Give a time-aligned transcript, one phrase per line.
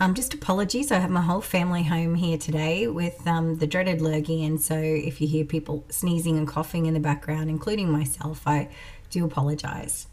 [0.00, 4.00] Um, just apologies, I have my whole family home here today with um, the dreaded
[4.00, 8.46] lurgy, and so if you hear people sneezing and coughing in the background, including myself,
[8.46, 8.68] I
[9.10, 10.06] do apologise.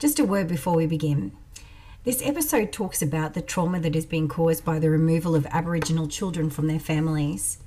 [0.00, 1.30] Just a word before we begin.
[2.02, 6.08] This episode talks about the trauma that is being caused by the removal of Aboriginal
[6.08, 7.58] children from their families.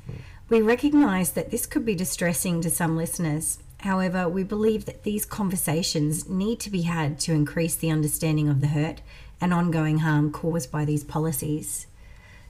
[0.50, 3.60] We recognise that this could be distressing to some listeners.
[3.82, 8.60] However, we believe that these conversations need to be had to increase the understanding of
[8.60, 9.02] the hurt
[9.40, 11.88] and ongoing harm caused by these policies.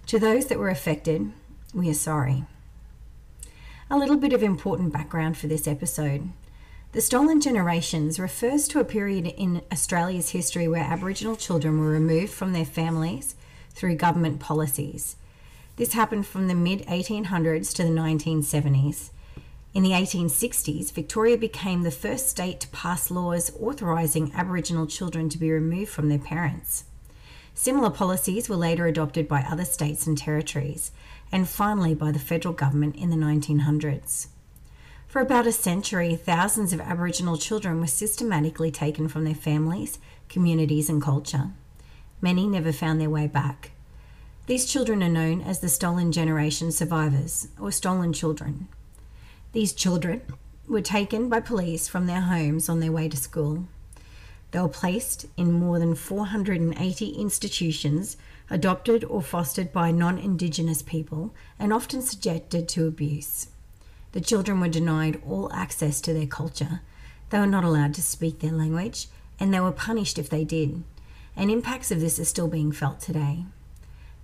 [0.07, 1.31] To those that were affected,
[1.73, 2.45] we are sorry.
[3.91, 6.29] A little bit of important background for this episode.
[6.93, 12.33] The Stolen Generations refers to a period in Australia's history where Aboriginal children were removed
[12.33, 13.35] from their families
[13.69, 15.15] through government policies.
[15.75, 19.11] This happened from the mid 1800s to the 1970s.
[19.71, 25.37] In the 1860s, Victoria became the first state to pass laws authorising Aboriginal children to
[25.37, 26.85] be removed from their parents.
[27.53, 30.91] Similar policies were later adopted by other states and territories,
[31.31, 34.27] and finally by the federal government in the 1900s.
[35.05, 39.99] For about a century, thousands of Aboriginal children were systematically taken from their families,
[40.29, 41.51] communities, and culture.
[42.21, 43.71] Many never found their way back.
[44.47, 48.67] These children are known as the Stolen Generation survivors, or stolen children.
[49.51, 50.21] These children
[50.67, 53.67] were taken by police from their homes on their way to school.
[54.51, 58.15] They were placed in more than 480 institutions
[58.49, 63.47] adopted or fostered by non Indigenous people and often subjected to abuse.
[64.11, 66.81] The children were denied all access to their culture.
[67.29, 69.07] They were not allowed to speak their language
[69.39, 70.83] and they were punished if they did.
[71.35, 73.45] And impacts of this are still being felt today.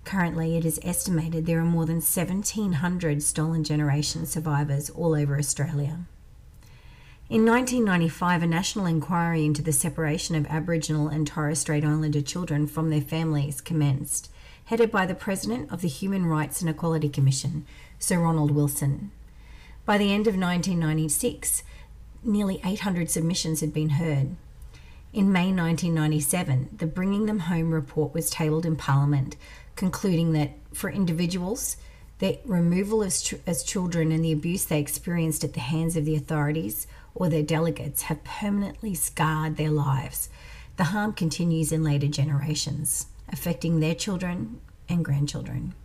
[0.06, 6.06] Currently, it is estimated there are more than 1,700 stolen generation survivors all over Australia.
[7.28, 12.68] In 1995, a national inquiry into the separation of Aboriginal and Torres Strait Islander children
[12.68, 14.30] from their families commenced,
[14.66, 17.66] headed by the President of the Human Rights and Equality Commission,
[17.98, 19.10] Sir Ronald Wilson.
[19.86, 21.64] By the end of 1996,
[22.24, 24.36] nearly 800 submissions had been heard.
[25.16, 29.38] In May 1997, the Bringing Them Home report was tabled in Parliament,
[29.78, 31.78] concluding that for individuals,
[32.20, 36.18] the removal ch- as children and the abuse they experienced at the hands of the
[36.18, 40.28] authorities or their delegates have permanently scarred their lives.
[40.76, 44.60] The harm continues in later generations, affecting their children
[44.90, 45.76] and grandchildren.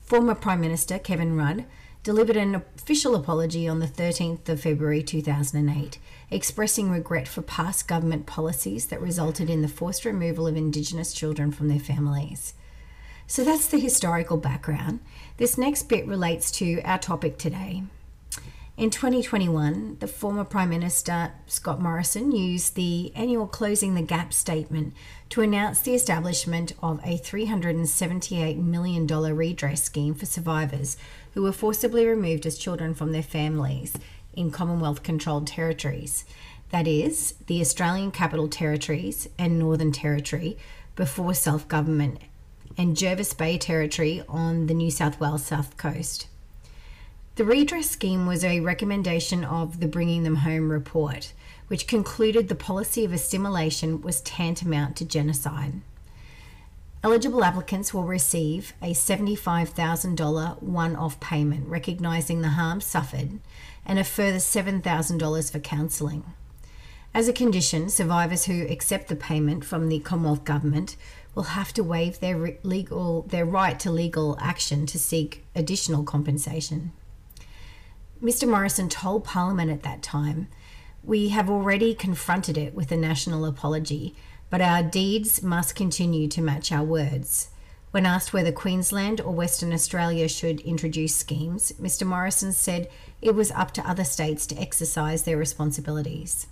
[0.00, 1.66] Former Prime Minister Kevin Rudd
[2.02, 5.98] delivered an official apology on the 13th of February 2008,
[6.30, 11.50] expressing regret for past government policies that resulted in the forced removal of Indigenous children
[11.52, 12.54] from their families.
[13.26, 15.00] So that's the historical background.
[15.36, 17.84] This next bit relates to our topic today.
[18.76, 24.94] In 2021, the former Prime Minister Scott Morrison used the annual Closing the Gap statement
[25.28, 30.96] to announce the establishment of a $378 million redress scheme for survivors
[31.34, 33.94] who were forcibly removed as children from their families
[34.36, 36.24] in Commonwealth controlled territories.
[36.70, 40.58] That is, the Australian Capital Territories and Northern Territory
[40.96, 42.18] before self government
[42.76, 46.26] and Jervis Bay Territory on the New South Wales south coast.
[47.36, 51.32] The redress scheme was a recommendation of the Bringing Them Home report,
[51.66, 55.80] which concluded the policy of assimilation was tantamount to genocide.
[57.02, 63.40] Eligible applicants will receive a $75,000 one off payment recognising the harm suffered
[63.86, 66.24] and a further $7,000 for counselling.
[67.12, 70.96] As a condition, survivors who accept the payment from the Commonwealth Government
[71.34, 76.92] will have to waive their legal their right to legal action to seek additional compensation.
[78.22, 80.48] Mr Morrison told Parliament at that time,
[81.02, 84.14] "We have already confronted it with a national apology,
[84.50, 87.50] but our deeds must continue to match our words.
[87.94, 92.04] When asked whether Queensland or Western Australia should introduce schemes, Mr.
[92.04, 92.88] Morrison said
[93.22, 96.48] it was up to other states to exercise their responsibilities.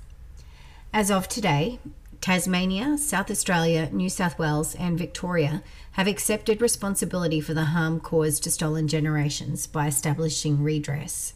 [0.92, 1.80] As of today,
[2.20, 8.44] Tasmania, South Australia, New South Wales, and Victoria have accepted responsibility for the harm caused
[8.44, 11.34] to stolen generations by establishing redress.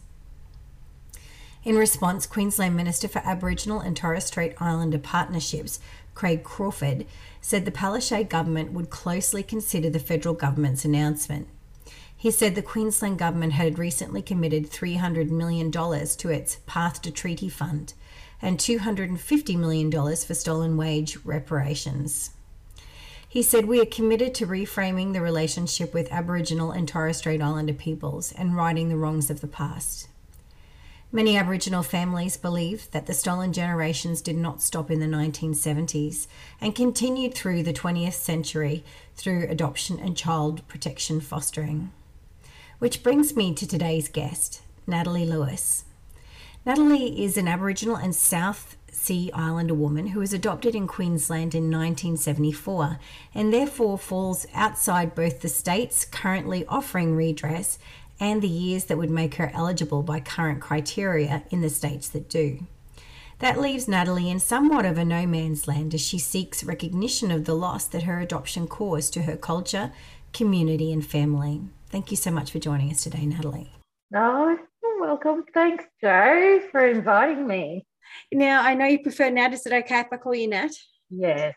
[1.65, 5.81] In response, Queensland Minister for Aboriginal and Torres Strait Islander Partnerships,
[6.15, 7.07] Craig Crawford,
[7.47, 11.47] said the Palaszczuk government would closely consider the federal government's announcement.
[12.17, 17.49] He said the Queensland government had recently committed $300 million to its Path to Treaty
[17.49, 17.95] Fund
[18.43, 22.31] and $250 million for stolen wage reparations.
[23.29, 27.75] He said, We are committed to reframing the relationship with Aboriginal and Torres Strait Islander
[27.75, 30.09] peoples and righting the wrongs of the past.
[31.13, 36.27] Many Aboriginal families believe that the stolen generations did not stop in the 1970s
[36.61, 41.93] and continued through the 20th century through adoption and child protection fostering.
[42.81, 45.85] Which brings me to today's guest, Natalie Lewis.
[46.67, 51.71] Natalie is an Aboriginal and South Sea Islander woman who was adopted in Queensland in
[51.71, 52.99] 1974
[53.33, 57.79] and therefore falls outside both the states currently offering redress
[58.19, 62.29] and the years that would make her eligible by current criteria in the states that
[62.29, 62.67] do.
[63.39, 67.45] That leaves Natalie in somewhat of a no man's land as she seeks recognition of
[67.45, 69.93] the loss that her adoption caused to her culture,
[70.33, 71.61] community, and family.
[71.91, 73.73] Thank you so much for joining us today, Natalie.
[74.15, 75.45] Oh, you're welcome.
[75.53, 77.87] Thanks, Jo, for inviting me.
[78.33, 79.53] Now, I know you prefer Nat.
[79.53, 80.73] Is it okay if I call you Nat?
[81.11, 81.55] Yes.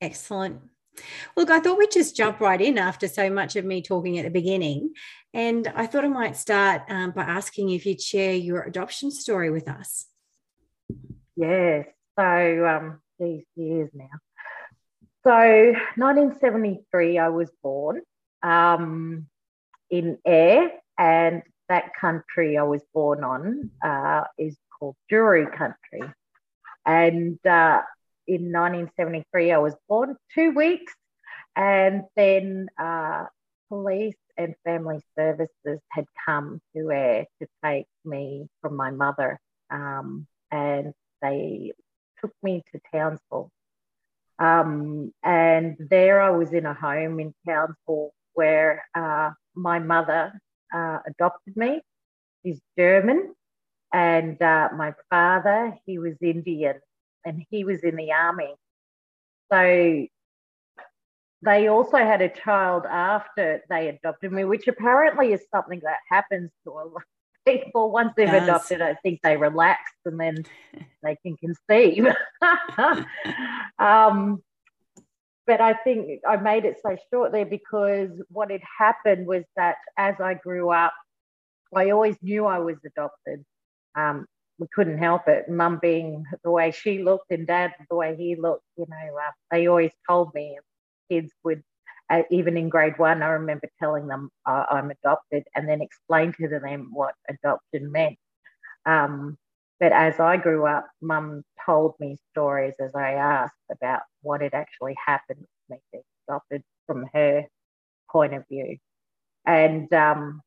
[0.00, 0.60] Excellent.
[1.36, 4.24] Look, I thought we'd just jump right in after so much of me talking at
[4.24, 4.92] the beginning
[5.34, 9.50] and I thought I might start um, by asking if you'd share your adoption story
[9.50, 10.06] with us.
[11.36, 11.86] Yes.
[12.18, 14.10] So, um, these years now.
[15.24, 15.30] So,
[15.96, 18.02] 1973, I was born
[18.42, 19.26] um,
[19.88, 26.02] in Ayr, and that country I was born on uh, is called Juru country.
[26.84, 27.82] And uh,
[28.26, 30.92] in 1973, I was born two weeks,
[31.56, 33.26] and then uh,
[33.68, 39.38] police and family services had come to Ayr to take me from my mother,
[39.70, 41.72] um, and they
[42.20, 43.50] took me to Townsville.
[44.38, 50.32] Um, and there I was in a home in Townsville where uh, my mother
[50.74, 51.80] uh, adopted me.
[52.44, 53.34] She's German,
[53.92, 56.80] and uh, my father, he was Indian,
[57.24, 58.54] and he was in the army.
[59.52, 60.06] So
[61.42, 66.50] they also had a child after they adopted me, which apparently is something that happens
[66.64, 67.90] to a lot of people.
[67.90, 70.44] Once they've adopted, I think they relax and then
[71.02, 72.06] they can conceive.
[73.78, 74.42] um,
[75.44, 79.76] but I think I made it so short there because what had happened was that
[79.96, 80.94] as I grew up,
[81.74, 83.44] I always knew I was adopted.
[83.96, 84.26] Um,
[84.58, 85.48] we couldn't help it.
[85.48, 89.30] Mum being the way she looked and dad the way he looked, you know, uh,
[89.50, 90.56] they always told me
[91.12, 91.62] kids would,
[92.10, 96.32] uh, even in grade one, I remember telling them uh, I'm adopted and then explain
[96.40, 98.16] to them what adoption meant.
[98.86, 99.36] Um,
[99.78, 104.54] but as I grew up, mum told me stories as I asked about what had
[104.54, 107.46] actually happened to me being adopted from her
[108.10, 108.78] point of view.
[109.44, 110.40] And um,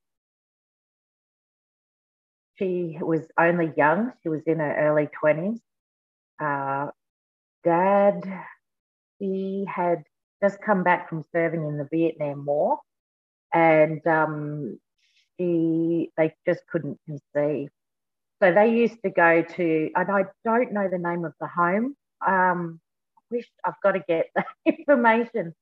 [2.57, 5.59] she was only young, she was in her early 20s.
[6.39, 6.91] Uh,
[7.63, 8.23] dad,
[9.19, 10.03] he had
[10.45, 12.79] just come back from serving in the Vietnam War,
[13.53, 14.79] and um,
[15.37, 17.69] she they just couldn't conceive.
[18.41, 21.95] So they used to go to, and I don't know the name of the home.
[22.25, 22.79] Um,
[23.31, 25.55] wish I've got to get the information,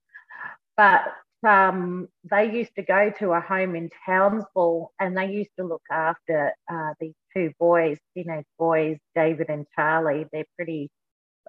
[0.75, 1.02] but
[1.48, 5.84] um, they used to go to a home in Townsville, and they used to look
[5.90, 10.25] after uh, these two boys, teenage boys, David and Charlie.
[10.34, 10.90] They're pretty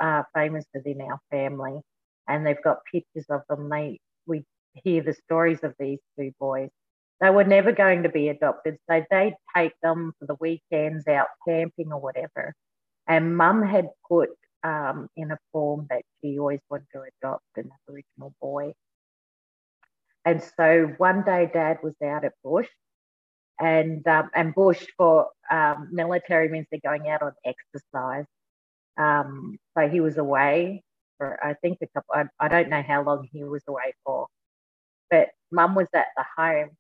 [0.01, 1.81] uh, famous within our family
[2.29, 3.69] and they've got pictures of them.
[3.69, 6.71] They we hear the stories of these two boys.
[7.21, 11.29] They were never going to be adopted, so they'd take them for the weekends out
[11.47, 12.55] camping or whatever.
[13.07, 14.31] And Mum had put
[14.63, 18.73] um, in a form that she always wanted to adopt an Aboriginal boy.
[20.25, 22.69] And so one day, Dad was out at bush,
[23.61, 28.25] and um, and bush for um, military means they're going out on exercise.
[28.97, 30.84] Um, so he was away
[31.19, 32.15] for I think a couple.
[32.15, 34.27] I, I don't know how long he was away for,
[35.11, 36.71] but Mum was at the home,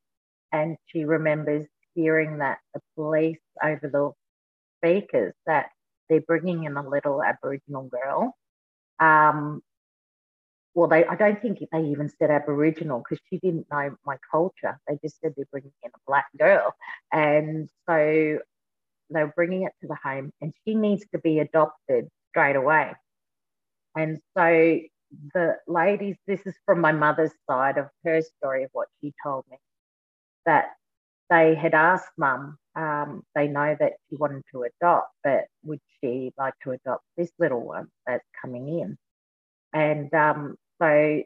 [0.52, 4.12] and she remembers hearing that the police over the
[4.78, 5.70] speakers that
[6.08, 8.34] they're bringing in a little Aboriginal girl.
[9.00, 9.62] Um,
[10.74, 14.78] well, they I don't think they even said Aboriginal because she didn't know my culture.
[14.88, 16.74] They just said they're bringing in a black girl,
[17.12, 18.38] and so
[19.10, 22.92] they were bringing it to the home, and she needs to be adopted straight away.
[23.96, 24.80] And so
[25.34, 29.44] the ladies, this is from my mother's side of her story of what she told
[29.50, 29.56] me,
[30.46, 30.70] that
[31.30, 36.32] they had asked mum, um, they know that she wanted to adopt, but would she
[36.36, 38.98] like to adopt this little one that's coming in?
[39.72, 41.24] And um, so as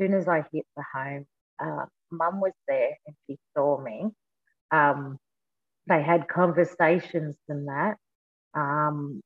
[0.00, 1.26] soon as I hit the home,
[1.58, 4.06] uh, mum was there and she saw me.
[4.70, 5.18] Um,
[5.88, 7.96] they had conversations and that.
[8.54, 9.20] Um,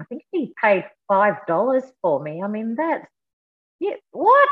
[0.00, 2.42] I think he paid five dollars for me.
[2.42, 3.06] I mean, that's
[3.78, 4.48] yeah, what?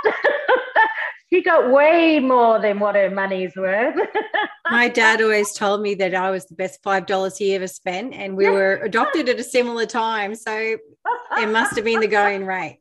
[1.32, 3.96] she got way more than what her money's worth.
[4.70, 8.14] My dad always told me that I was the best five dollars he ever spent,
[8.14, 12.46] and we were adopted at a similar time, so it must have been the going
[12.46, 12.80] rate.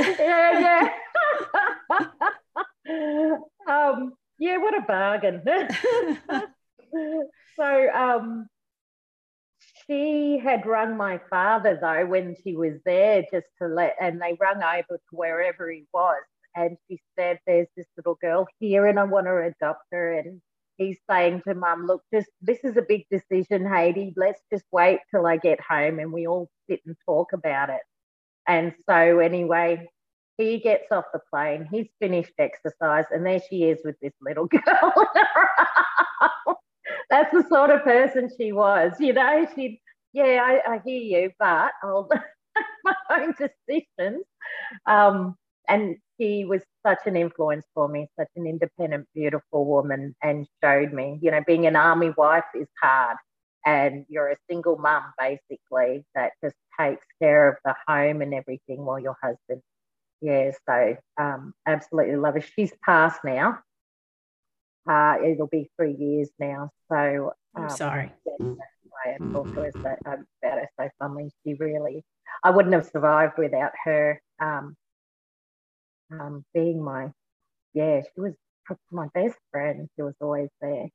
[0.00, 0.90] yeah,
[2.88, 3.36] yeah.
[3.68, 5.42] um, yeah, what a bargain.
[7.56, 8.48] so um,
[9.86, 14.36] she had rung my father though when she was there just to let, and they
[14.40, 16.22] rung over to wherever he was.
[16.54, 20.18] And she said, There's this little girl here, and I want to adopt her.
[20.18, 20.40] And
[20.76, 24.12] he's saying to mum, Look, just this is a big decision, Heidi.
[24.16, 27.80] Let's just wait till I get home and we all sit and talk about it.
[28.46, 29.88] And so, anyway,
[30.38, 34.46] he gets off the plane, he's finished exercise, and there she is with this little
[34.48, 35.08] girl.
[37.12, 39.46] That's the sort of person she was, you know.
[39.54, 39.80] She,
[40.14, 42.08] yeah, I, I hear you, but I'll
[42.56, 44.24] make my own decisions.
[44.86, 45.36] Um,
[45.68, 50.94] and she was such an influence for me, such an independent, beautiful woman, and showed
[50.94, 53.18] me, you know, being an army wife is hard,
[53.66, 58.86] and you're a single mum basically that just takes care of the home and everything
[58.86, 59.62] while your husband
[60.22, 62.40] yeah, so um, absolutely love her.
[62.40, 63.58] She's passed now.
[64.88, 66.70] Uh, it'll be three years now.
[66.88, 68.12] So um, I'm sorry.
[69.04, 71.30] I to her so, um, about her so fondly.
[71.44, 72.04] She really,
[72.42, 74.76] I wouldn't have survived without her um,
[76.12, 77.10] um, being my,
[77.74, 78.34] yeah, she was
[78.90, 79.88] my best friend.
[79.96, 80.88] She was always there.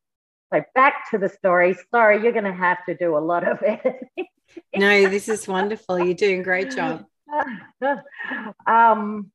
[0.54, 1.76] So back to the story.
[1.92, 4.28] Sorry, you're going to have to do a lot of editing.
[4.76, 6.00] no, this is wonderful.
[6.00, 7.06] You're doing a great job.
[8.66, 9.32] um,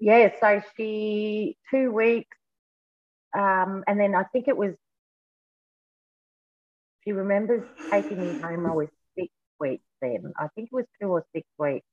[0.00, 2.36] yeah, so she two weeks,
[3.34, 4.74] um, and then I think it was.
[7.04, 8.66] She remembers taking me home.
[8.66, 9.28] I was six
[9.60, 10.32] weeks then.
[10.38, 11.86] I think it was two or six weeks,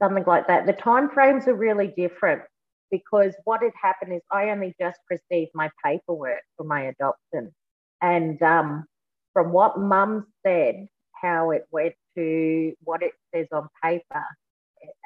[0.00, 0.66] something like that.
[0.66, 2.42] The time frames are really different
[2.90, 7.52] because what had happened is I only just received my paperwork for my adoption,
[8.00, 8.84] and um,
[9.32, 14.24] from what Mum said, how it went to what it says on paper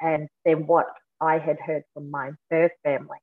[0.01, 0.87] and then what
[1.21, 3.17] I had heard from my birth family.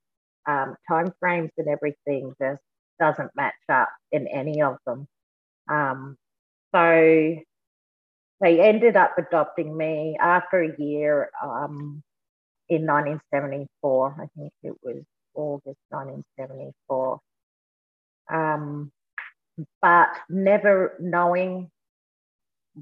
[0.46, 2.62] Um, time frames and everything just
[3.00, 5.06] doesn't match up in any of them.
[5.70, 6.16] Um,
[6.74, 7.36] so
[8.40, 12.02] they ended up adopting me after a year um,
[12.68, 14.16] in 1974.
[14.22, 15.02] I think it was
[15.34, 17.18] August 1974.
[18.30, 18.92] Um,
[19.80, 21.70] but never knowing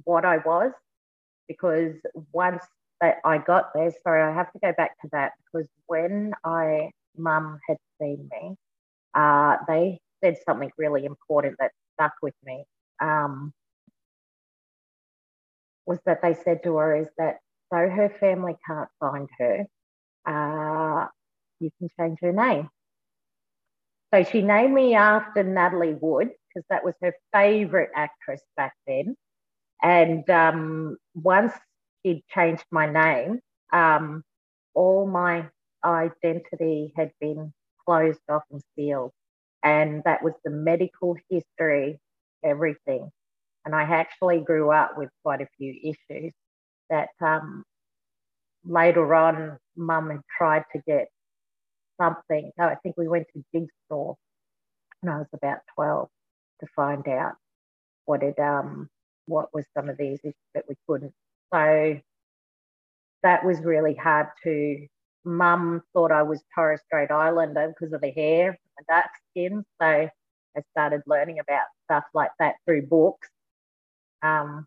[0.04, 0.72] what I was,
[1.46, 1.94] because
[2.32, 2.64] once
[3.00, 3.92] that I got there.
[4.02, 8.56] Sorry, I have to go back to that because when I mum had seen me,
[9.14, 12.64] uh, they said something really important that stuck with me.
[13.00, 13.52] Um,
[15.86, 17.38] was that they said to her is that
[17.70, 19.66] though her family can't find her,
[20.26, 21.06] uh,
[21.60, 22.68] you can change her name.
[24.12, 29.16] So she named me after Natalie Wood because that was her favourite actress back then.
[29.82, 31.52] And um, once
[32.02, 33.40] he'd changed my name,
[33.72, 34.22] um,
[34.74, 35.46] all my
[35.84, 37.52] identity had been
[37.84, 39.12] closed off and sealed.
[39.62, 41.98] And that was the medical history,
[42.44, 43.10] everything.
[43.64, 46.32] And I actually grew up with quite a few issues
[46.90, 47.64] that um,
[48.64, 51.08] later on, mum had tried to get
[52.00, 52.50] something.
[52.58, 54.14] So I think we went to Jigsaw
[55.00, 56.08] when I was about 12
[56.60, 57.34] to find out
[58.04, 58.88] what it um
[59.26, 61.12] what was some of these issues that we couldn't
[61.52, 61.98] so
[63.24, 64.86] that was really hard to.
[65.24, 69.64] Mum thought I was Torres Strait Islander because of the hair and dark skin.
[69.80, 73.28] So I started learning about stuff like that through books.
[74.22, 74.66] Um,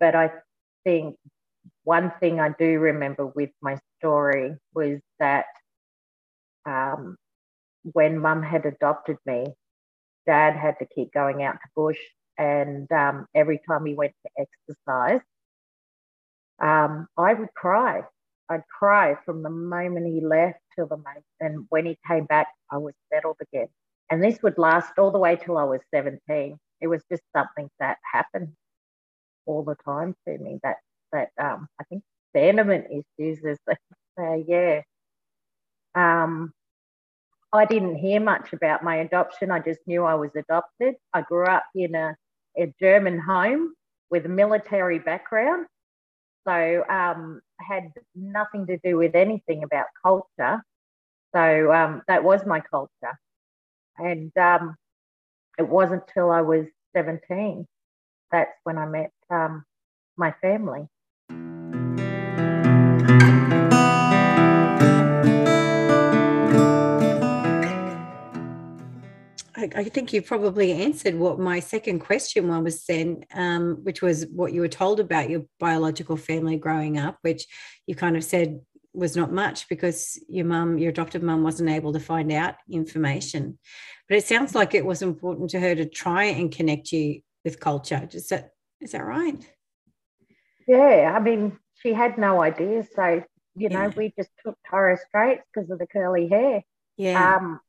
[0.00, 0.30] but I
[0.84, 1.16] think
[1.84, 5.46] one thing I do remember with my story was that
[6.66, 7.16] um,
[7.82, 9.46] when mum had adopted me,
[10.26, 11.98] dad had to keep going out to bush
[12.38, 15.20] and um, every time he went to exercise,
[16.60, 18.02] um, I would cry
[18.48, 22.48] I'd cry from the moment he left till the moment, and when he came back,
[22.70, 23.68] I was settled again.
[24.10, 26.58] And this would last all the way till I was 17.
[26.80, 28.52] It was just something that happened
[29.46, 30.58] all the time to me.
[30.62, 30.76] That
[31.12, 32.02] that um, I think
[32.34, 33.76] abandonment issues, as they
[34.18, 34.82] say, yeah.
[35.94, 36.52] Um,
[37.52, 39.50] I didn't hear much about my adoption.
[39.50, 40.94] I just knew I was adopted.
[41.12, 42.16] I grew up in a,
[42.56, 43.74] a German home
[44.10, 45.66] with a military background.
[46.46, 50.62] So um, had nothing to do with anything about culture.
[51.34, 53.18] So um, that was my culture.
[53.98, 54.76] And um,
[55.58, 57.66] it wasn't till I was 17
[58.32, 59.64] that's when I met um,
[60.16, 60.86] my family.
[69.62, 74.52] I think you probably answered what my second question was then, um, which was what
[74.52, 77.46] you were told about your biological family growing up, which
[77.86, 78.60] you kind of said
[78.94, 83.58] was not much because your mum, your adopted mum, wasn't able to find out information.
[84.08, 87.60] But it sounds like it was important to her to try and connect you with
[87.60, 88.08] culture.
[88.12, 88.50] Is that
[88.80, 89.38] is that right?
[90.66, 92.86] Yeah, I mean, she had no idea.
[92.94, 93.92] So you know, yeah.
[93.96, 96.62] we just took Torres Straits because of the curly hair.
[96.96, 97.36] Yeah.
[97.36, 97.60] Um,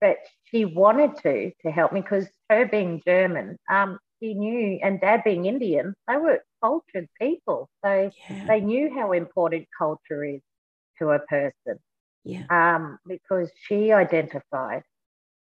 [0.00, 5.00] but she wanted to to help me because her being German, um, she knew, and
[5.00, 7.68] Dad being Indian, they were cultured people.
[7.84, 8.46] So yeah.
[8.46, 10.40] they knew how important culture is
[10.98, 11.78] to a person.
[12.24, 12.44] Yeah.
[12.50, 14.82] Um, because she identified,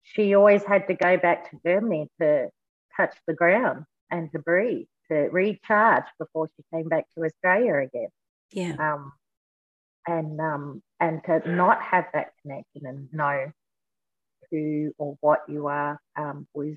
[0.03, 2.50] she always had to go back to Germany to
[2.95, 8.09] touch the ground and to breathe, to recharge before she came back to Australia again.
[8.51, 8.75] Yeah.
[8.79, 9.13] Um,
[10.07, 13.51] and um, and to not have that connection and know
[14.51, 16.75] who or what you are um, was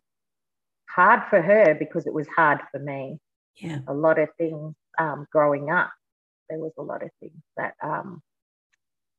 [0.88, 3.18] hard for her because it was hard for me.
[3.56, 3.80] Yeah.
[3.86, 5.90] A lot of things um, growing up,
[6.48, 8.22] there was a lot of things that um,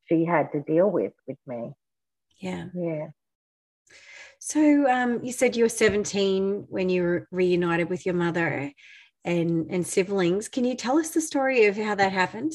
[0.07, 1.71] she had to deal with with me.
[2.39, 2.65] Yeah.
[2.73, 3.07] Yeah.
[4.39, 8.71] So um, you said you were 17 when you were reunited with your mother
[9.25, 10.47] and, and siblings.
[10.47, 12.53] Can you tell us the story of how that happened?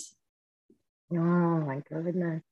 [1.12, 2.42] Oh my goodness.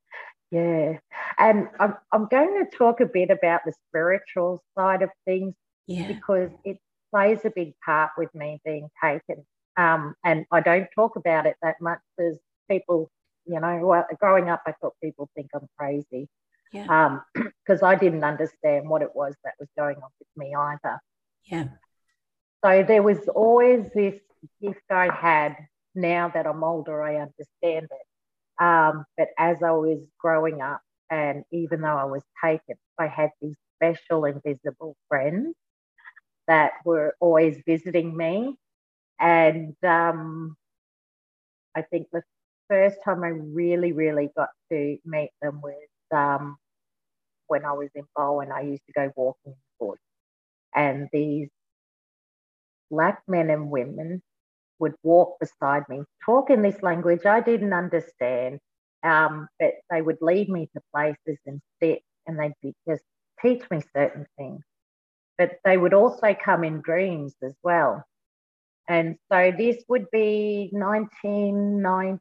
[0.53, 0.99] Yeah.
[1.39, 5.55] And I'm, I'm going to talk a bit about the spiritual side of things
[5.87, 6.07] yeah.
[6.07, 6.77] because it
[7.11, 9.43] plays a big part with me being taken.
[9.77, 12.37] Um, and I don't talk about it that much because
[12.69, 13.09] people,
[13.47, 16.29] you know, well, growing up, I thought people think I'm crazy.
[16.71, 17.17] Yeah.
[17.33, 20.99] Because um, I didn't understand what it was that was going on with me either.
[21.45, 21.65] Yeah.
[22.63, 24.19] So there was always this
[24.61, 25.55] gift I had.
[25.95, 28.07] Now that I'm older, I understand it.
[28.59, 33.29] Um, but as I was growing up, and even though I was taken, I had
[33.41, 35.55] these special invisible friends
[36.47, 38.55] that were always visiting me.
[39.19, 40.55] And um,
[41.75, 42.23] I think the
[42.69, 45.75] first time I really, really got to meet them was
[46.15, 46.57] um,
[47.47, 48.51] when I was in Bowen.
[48.51, 49.99] I used to go walking in the bush.
[50.75, 51.49] And these
[52.89, 54.21] black men and women
[54.83, 58.59] would walk beside me, talk in this language I didn't understand,
[59.01, 63.03] um, but they would lead me to places and sit, and they'd be, just
[63.41, 64.61] teach me certain things.
[65.37, 68.03] But they would also come in dreams as well.
[68.89, 72.19] And so this would be 1990.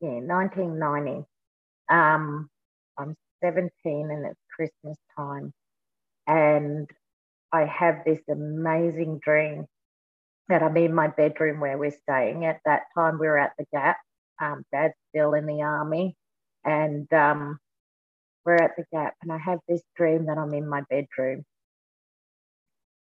[0.00, 1.26] Yeah, 1990.
[1.90, 2.48] Um,
[2.96, 5.52] I'm 17 and it's Christmas time.
[6.28, 6.88] And
[7.54, 9.66] I have this amazing dream
[10.48, 12.44] that I'm in my bedroom where we're staying.
[12.44, 13.96] At that time, we were at the Gap.
[14.42, 16.16] Um, Dad's still in the army,
[16.64, 17.60] and um,
[18.44, 19.14] we're at the Gap.
[19.22, 21.44] And I have this dream that I'm in my bedroom,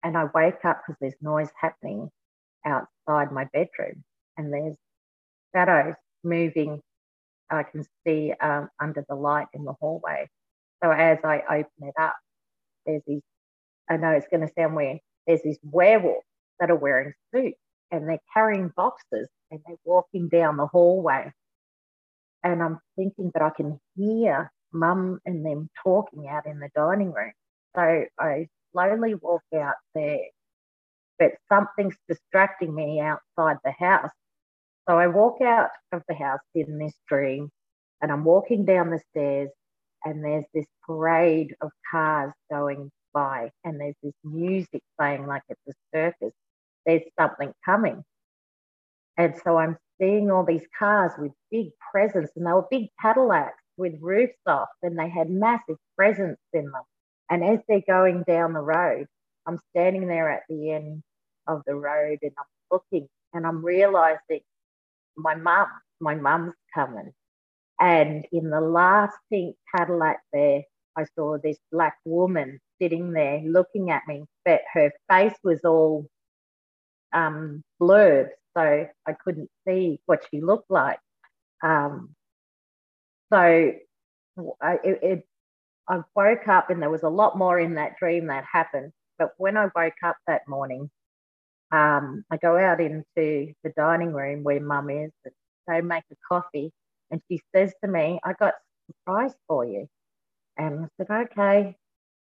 [0.03, 2.09] and I wake up because there's noise happening
[2.65, 4.03] outside my bedroom,
[4.37, 4.75] and there's
[5.55, 6.81] shadows moving.
[7.51, 10.27] I can see um, under the light in the hallway.
[10.83, 12.15] So as I open it up,
[12.85, 13.21] there's these
[13.91, 14.99] I know it's going to sound weird.
[15.27, 16.25] There's these werewolves
[16.61, 17.59] that are wearing suits
[17.91, 21.29] and they're carrying boxes and they're walking down the hallway.
[22.41, 27.11] And I'm thinking that I can hear mum and them talking out in the dining
[27.11, 27.33] room.
[27.75, 30.19] So I slowly walk out there,
[31.19, 34.11] but something's distracting me outside the house.
[34.87, 37.49] So I walk out of the house in this dream
[38.01, 39.49] and I'm walking down the stairs
[40.05, 45.61] and there's this parade of cars going by and there's this music playing like it's
[45.67, 46.33] a circus,
[46.85, 48.03] there's something coming.
[49.17, 53.61] And so I'm seeing all these cars with big presents, and they were big Cadillacs
[53.77, 56.83] with roofs off, and they had massive presents in them.
[57.29, 59.07] And as they're going down the road,
[59.47, 61.03] I'm standing there at the end
[61.47, 64.41] of the road and I'm looking and I'm realizing
[65.15, 65.67] my mum,
[65.99, 67.11] my mum's coming.
[67.79, 70.63] And in the last pink Cadillac there,
[70.97, 76.07] I saw this black woman sitting there looking at me, but her face was all
[77.13, 80.99] um, blurred, so I couldn't see what she looked like.
[81.63, 82.15] Um,
[83.31, 83.73] so
[84.61, 85.23] I, it, it,
[85.87, 88.91] I woke up, and there was a lot more in that dream that happened.
[89.19, 90.89] But when I woke up that morning,
[91.71, 93.05] um, I go out into
[93.63, 95.33] the dining room where mum is, and
[95.67, 96.71] they make a coffee,
[97.11, 99.87] and she says to me, I got a surprise for you.
[100.57, 101.75] And I said, okay.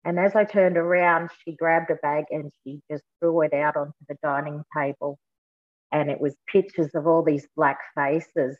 [0.05, 3.75] And as I turned around, she grabbed a bag and she just threw it out
[3.75, 5.19] onto the dining table.
[5.91, 8.57] And it was pictures of all these black faces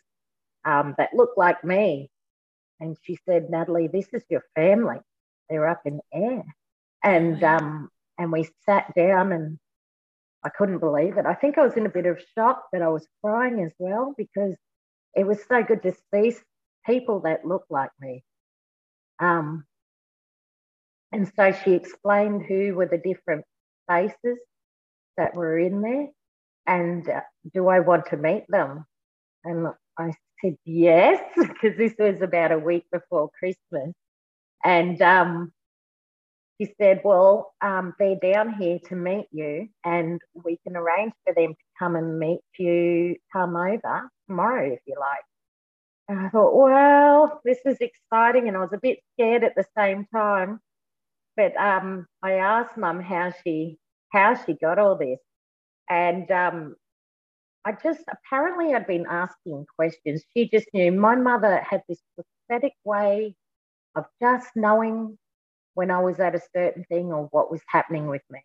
[0.66, 2.10] um, that looked like me.
[2.80, 4.98] And she said, Natalie, this is your family.
[5.50, 6.44] They're up in Ayr.
[7.04, 9.58] And um, and we sat down and
[10.44, 11.26] I couldn't believe it.
[11.26, 14.14] I think I was in a bit of shock, but I was crying as well
[14.18, 14.56] because
[15.16, 16.36] it was so good to see
[16.86, 18.24] people that looked like me.
[19.20, 19.66] Um,
[21.12, 23.46] and so she explained who were the different
[23.88, 24.38] faces
[25.18, 26.08] that were in there
[26.68, 27.22] and uh,
[27.54, 28.86] do I want to meet them?
[29.44, 29.68] And
[29.98, 33.94] I said yes, because this was about a week before Christmas.
[34.64, 35.54] And um,
[36.60, 41.34] she said, Well, um, they're down here to meet you, and we can arrange for
[41.34, 45.24] them to come and meet you, come over tomorrow if you like.
[46.10, 48.50] And I thought, Well, this is exciting.
[48.50, 50.60] And I was a bit scared at the same time.
[51.38, 53.78] But um, I asked mum how she
[54.12, 55.20] how she got all this.
[55.90, 56.76] And um,
[57.66, 60.24] I just apparently I'd been asking questions.
[60.36, 63.36] She just knew my mother had this prophetic way
[63.96, 65.18] of just knowing
[65.76, 68.42] when I was at a certain thing or what was happening with me.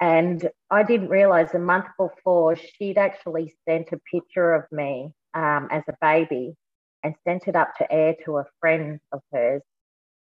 [0.00, 5.68] And I didn't realize a month before she'd actually sent a picture of me um,
[5.70, 6.54] as a baby
[7.02, 9.62] and sent it up to Ayr to a friend of hers.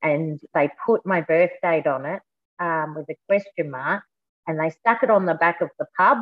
[0.03, 2.23] And they put my birth date on it
[2.59, 4.03] um, with a question mark
[4.47, 6.19] and they stuck it on the back of the pub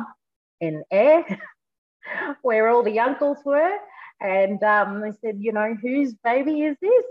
[0.59, 1.25] in Ayr
[2.41, 3.77] where all the uncles were.
[4.19, 7.05] And um, they said, you know, whose baby is this?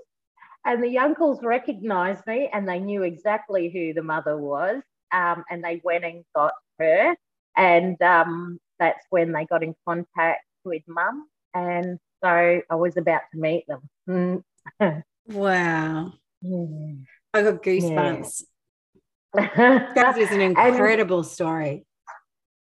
[0.65, 4.83] And the uncles recognized me and they knew exactly who the mother was.
[5.13, 7.17] Um, and they went and got her.
[7.57, 11.27] And um, that's when they got in contact with mum.
[11.55, 14.45] And so I was about to meet them.
[15.27, 16.13] wow.
[16.43, 16.95] Yeah.
[17.35, 18.43] I got goosebumps.
[19.35, 19.89] Yeah.
[19.95, 21.87] that is an incredible and story.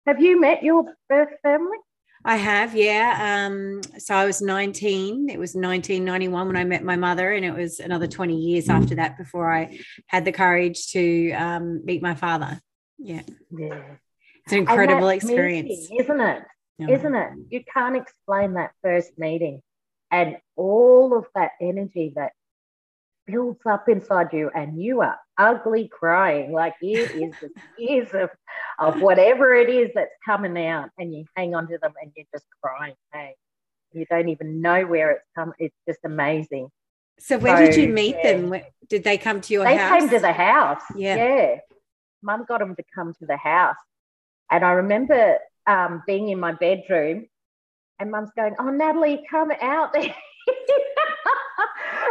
[0.06, 1.78] Have you met your birth family?
[2.24, 3.46] I have, yeah.
[3.48, 5.28] Um, so I was 19.
[5.28, 8.94] It was 1991 when I met my mother, and it was another 20 years after
[8.94, 12.60] that before I had the courage to um, meet my father.
[12.98, 13.22] Yeah.
[13.50, 13.82] Yeah.
[14.44, 15.88] It's an incredible experience.
[15.98, 16.42] Isn't it?
[16.78, 17.28] not it?
[17.50, 19.62] You can't explain that first meeting
[20.10, 22.32] and all of that energy that
[23.26, 26.52] builds up inside you and you are ugly crying.
[26.52, 28.30] Like it is the tears of,
[28.78, 32.26] of whatever it is that's coming out and you hang on to them and you're
[32.32, 33.34] just crying hey.
[33.94, 36.68] You don't even know where it's come it's just amazing.
[37.18, 38.32] So where so, did you meet yeah.
[38.32, 41.16] them did they come to your they house came to the house yeah.
[41.16, 41.56] yeah.
[42.22, 43.76] Mum got them to come to the house.
[44.50, 47.26] And i remember um, being in my bedroom
[47.98, 50.14] and mum's going oh natalie come out there.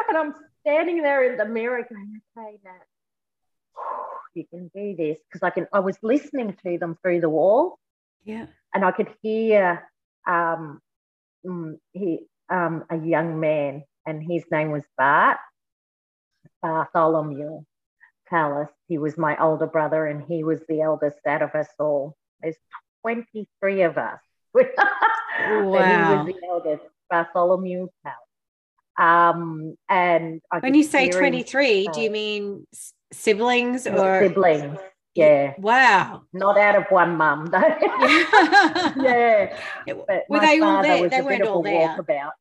[0.08, 2.86] And i'm standing there in the mirror going, okay, Nat,
[4.34, 5.18] you can do this.
[5.28, 7.78] Because I can I was listening to them through the wall.
[8.24, 8.48] Yeah.
[8.74, 9.88] And I could hear
[10.28, 10.80] um
[11.46, 15.38] mm, he um a young man and his name was Bart
[16.62, 17.64] Bartholomew
[18.30, 18.70] Palace.
[18.88, 22.16] He was my older brother and he was the eldest out of us all.
[22.42, 22.56] There's
[23.02, 24.20] 23 of us.
[24.54, 24.64] wow.
[25.44, 28.31] he was the eldest, Bartholomew Palace.
[29.02, 32.68] Um, and I when you say 23, do you mean
[33.12, 34.78] siblings or siblings?
[35.16, 35.54] Yeah.
[35.58, 36.22] Wow.
[36.34, 37.60] Not out of one mum, though.
[39.02, 39.58] yeah.
[39.88, 41.10] But Were they all there?
[41.10, 41.90] They weren't all there.
[41.90, 42.32] Walkabout.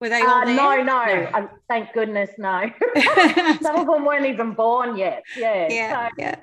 [0.00, 0.54] Were they all uh, there?
[0.54, 1.04] No, no.
[1.04, 1.30] no.
[1.32, 2.70] Um, thank goodness, no.
[3.62, 5.22] Some of them weren't even born yet.
[5.36, 5.66] Yeah.
[5.70, 6.08] Yeah.
[6.10, 6.36] So, yeah.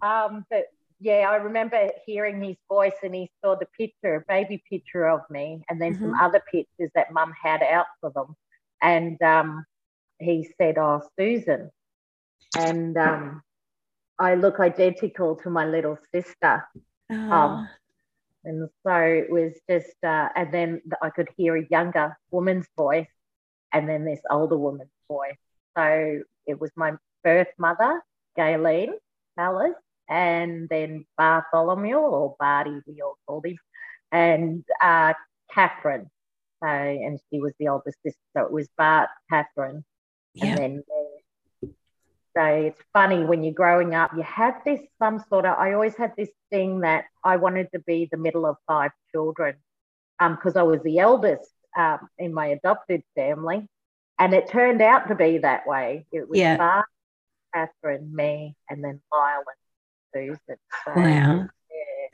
[0.00, 0.64] Um, but
[1.00, 5.20] yeah, I remember hearing his voice and he saw the picture, a baby picture of
[5.28, 6.04] me, and then mm-hmm.
[6.04, 8.34] some other pictures that mum had out for them.
[8.82, 9.64] And um,
[10.18, 11.70] he said, Oh, Susan.
[12.58, 13.42] And um,
[14.18, 16.66] I look identical to my little sister.
[17.10, 17.32] Oh.
[17.32, 17.68] Um,
[18.44, 23.08] and so it was just, uh, and then I could hear a younger woman's voice
[23.72, 25.36] and then this older woman's voice.
[25.76, 26.92] So it was my
[27.24, 28.00] birth mother,
[28.38, 28.92] Gayleen
[29.36, 29.74] Alice,
[30.08, 33.58] and then Bartholomew, or Barty, we all called him,
[34.12, 35.14] and uh,
[35.52, 36.08] Catherine.
[36.68, 38.18] And she was the older sister.
[38.36, 39.84] So it was Bart, Catherine,
[40.34, 40.46] Yeah.
[40.46, 40.76] and then
[41.62, 41.70] me.
[42.36, 45.56] So it's funny when you're growing up, you have this some sort of.
[45.58, 49.56] I always had this thing that I wanted to be the middle of five children,
[50.20, 53.66] um, because I was the eldest um in my adopted family,
[54.18, 56.06] and it turned out to be that way.
[56.12, 56.58] It was Yeah.
[56.58, 56.86] Bart,
[57.54, 59.44] Catherine, me, and then Lyle
[60.14, 60.58] and Susan.
[60.84, 61.48] So, Wow.
[61.70, 62.08] Yeah.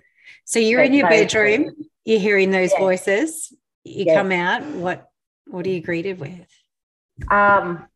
[0.45, 2.79] So you're in your bedroom, you're hearing those Yeah.
[2.79, 3.53] voices.
[3.85, 4.17] You Yes.
[4.17, 4.63] come out.
[4.77, 5.09] What
[5.47, 6.49] what are you greeted with?
[7.31, 7.89] Um,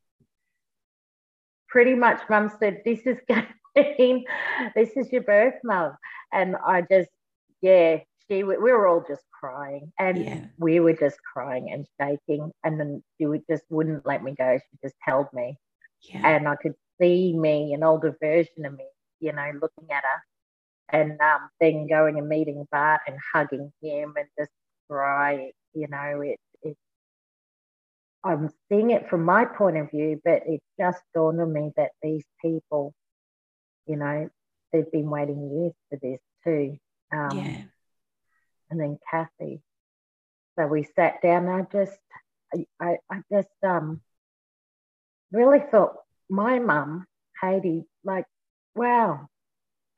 [1.69, 4.25] pretty much, Mum said, "This is going.
[4.75, 5.97] this is your birth, Mum,"
[6.33, 7.11] and I just,
[7.61, 8.43] yeah, she.
[8.43, 10.45] We were all just crying, and Yeah.
[10.59, 14.59] we were just crying and shaking, and then she would just wouldn't let me go.
[14.59, 15.59] She just held me,
[16.03, 16.23] Yeah.
[16.25, 18.87] and I could see me, an older version of me,
[19.21, 20.25] you know, looking at her,
[20.99, 24.51] and um, then going and meeting Bart and hugging him and just
[24.91, 25.53] crying.
[25.77, 26.77] You know, it it
[28.25, 31.91] I'm seeing it from my point of view, but it just dawned on me that
[32.03, 32.95] these people,
[33.87, 34.31] you know,
[34.73, 36.79] they've been waiting years for this too.
[37.13, 37.63] Um, yeah.
[38.71, 39.61] And then Kathy.
[40.59, 41.47] So we sat down.
[41.49, 41.99] I just,
[42.81, 44.01] I, I, just um,
[45.31, 45.97] really thought
[46.31, 47.05] my mum,
[47.41, 48.25] Katie, like,
[48.75, 49.29] wow,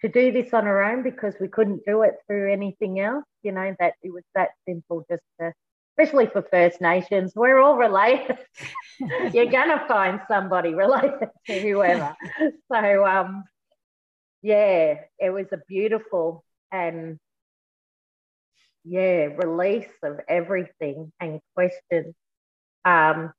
[0.02, 3.24] to do this on her own because we couldn't do it through anything else.
[3.42, 5.52] You know that it was that simple, just to
[5.98, 7.32] especially for First Nations.
[7.34, 8.38] We're all related.
[9.32, 12.14] You're gonna find somebody related to whoever.
[12.72, 13.44] so um,
[14.42, 17.18] yeah, it was a beautiful and
[18.84, 22.14] yeah release of everything and questions.
[22.84, 23.32] Um,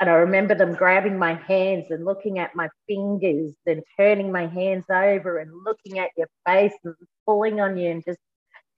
[0.00, 4.46] and I remember them grabbing my hands and looking at my fingers and turning my
[4.46, 6.94] hands over and looking at your face and
[7.26, 8.18] pulling on you and just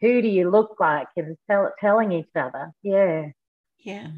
[0.00, 2.72] who do you look like and tell, telling each other.
[2.82, 3.30] Yeah.
[3.78, 4.10] Yeah.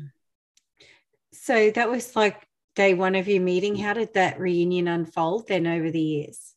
[1.33, 3.77] So that was like day one of your meeting.
[3.77, 6.55] How did that reunion unfold then over the years?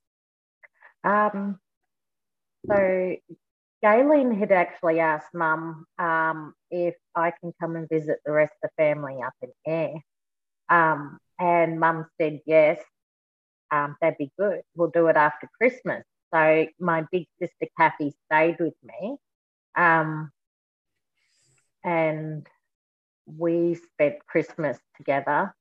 [1.04, 1.60] Um,
[2.70, 3.16] so
[3.82, 8.70] Galen had actually asked Mum um, if I can come and visit the rest of
[8.70, 9.96] the family up in Ayr.
[10.70, 12.80] Um, and Mum said yes,
[13.72, 14.62] um, that'd be good.
[14.76, 16.04] We'll do it after Christmas.
[16.34, 19.17] So my big sister Kathy stayed with me.
[19.76, 20.32] Um,
[21.84, 22.46] and
[23.26, 25.54] we spent Christmas together.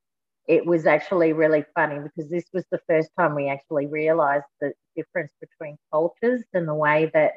[0.48, 4.72] It was actually really funny because this was the first time we actually realized the
[4.96, 7.33] difference between cultures and the way that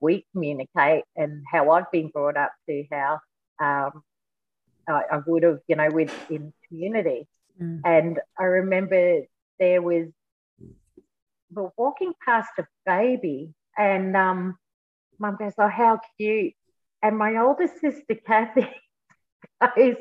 [0.00, 3.18] we communicate and how I've been brought up to how
[3.60, 4.02] um,
[4.88, 7.28] I, I would have, you know, with in community.
[7.60, 7.80] Mm.
[7.84, 9.22] And I remember
[9.58, 10.06] there was
[11.50, 14.56] we're walking past a baby, and um,
[15.18, 16.54] Mum goes, "Oh, how cute!"
[17.02, 18.68] And my older sister Kathy
[19.76, 19.96] goes,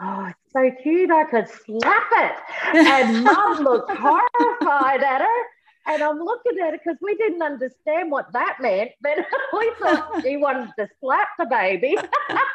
[0.00, 1.10] "Oh, it's so cute!
[1.10, 2.36] I could slap it."
[2.74, 5.42] And Mum looked horrified at her.
[5.86, 9.18] And I'm looking at it because we didn't understand what that meant, but
[9.52, 11.96] we thought she wanted to slap the baby.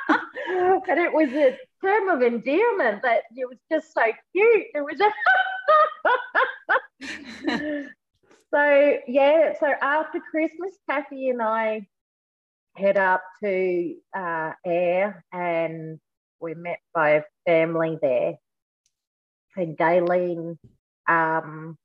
[0.10, 4.01] and it was a term of endearment that it was just so
[4.34, 4.65] cute.
[4.73, 4.99] It was
[8.53, 9.53] so yeah.
[9.59, 11.88] So after Christmas, Kathy and I
[12.75, 15.99] head up to uh, Ayr, and
[16.39, 18.35] we're met by family there.
[19.55, 20.57] And Galen
[21.07, 21.77] um,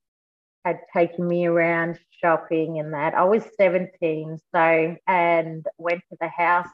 [0.63, 3.13] had taken me around shopping and that.
[3.13, 6.69] I was 17, so and went to the house.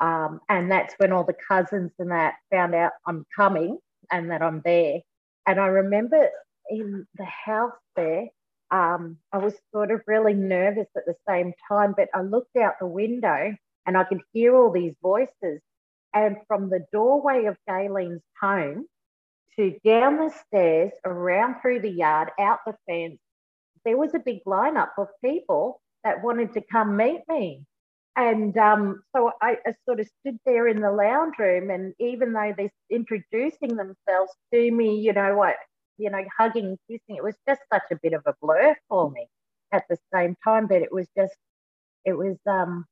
[0.00, 3.78] Um, and that's when all the cousins and that found out I'm coming
[4.10, 5.00] and that I'm there.
[5.46, 6.28] And I remember
[6.70, 8.26] in the house there,
[8.72, 12.74] um, I was sort of really nervous at the same time, but I looked out
[12.80, 13.54] the window
[13.86, 15.60] and I could hear all these voices.
[16.14, 18.86] And from the doorway of Galen's home
[19.56, 23.18] to down the stairs, around through the yard, out the fence,
[23.84, 27.64] there was a big lineup of people that wanted to come meet me.
[28.16, 32.34] And um, so I, I, sort of stood there in the lounge room, and even
[32.34, 35.56] though they're introducing themselves to me, you know what,
[35.98, 39.26] you know, hugging kissing, it was just such a bit of a blur for me
[39.72, 40.66] at the same time.
[40.66, 41.34] But it was just,
[42.04, 42.86] it was, um,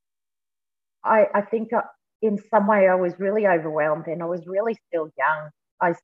[1.04, 1.82] I, I think I,
[2.22, 5.50] in some way I was really overwhelmed, and I was really still young.
[5.80, 5.94] I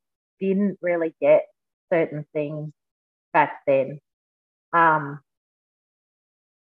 [0.40, 1.42] didn't really get
[1.92, 2.72] certain things
[3.32, 4.00] back then.
[4.72, 5.20] Um,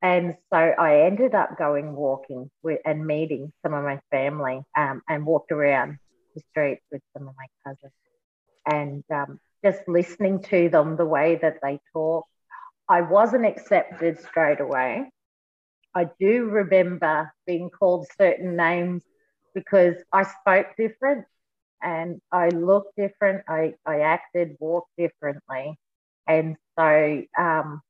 [0.00, 5.02] and so I ended up going walking with, and meeting some of my family um,
[5.08, 5.98] and walked around
[6.34, 7.92] the streets with some of my cousins
[8.66, 12.26] and um, just listening to them the way that they talk.
[12.88, 15.10] I wasn't accepted straight away.
[15.94, 19.02] I do remember being called certain names
[19.54, 21.26] because I spoke different
[21.82, 23.44] and I looked different.
[23.48, 25.78] I, I acted, walked differently.
[26.26, 27.82] And so um,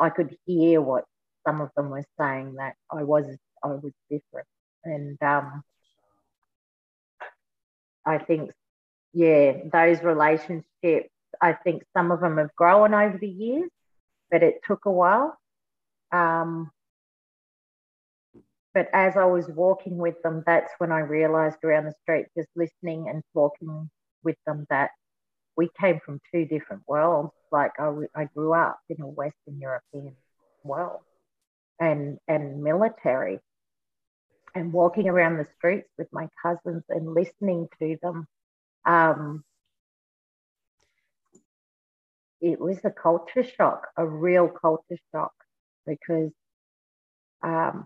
[0.00, 1.04] I could hear what
[1.46, 3.26] some of them were saying that I was
[3.62, 4.46] I was different.
[4.84, 5.62] And um,
[8.06, 8.50] I think,
[9.12, 13.70] yeah, those relationships, I think some of them have grown over the years,
[14.30, 15.36] but it took a while.
[16.12, 16.70] Um,
[18.72, 22.48] but as I was walking with them, that's when I realized around the street, just
[22.54, 23.90] listening and talking
[24.22, 24.90] with them, that
[25.56, 27.32] we came from two different worlds.
[27.50, 30.14] Like I, I grew up in a Western European
[30.62, 31.00] world
[31.80, 33.40] and, and military
[34.54, 38.26] and walking around the streets with my cousins and listening to them.
[38.84, 39.44] Um,
[42.40, 45.32] it was a culture shock, a real culture shock,
[45.86, 46.32] because
[47.42, 47.84] um,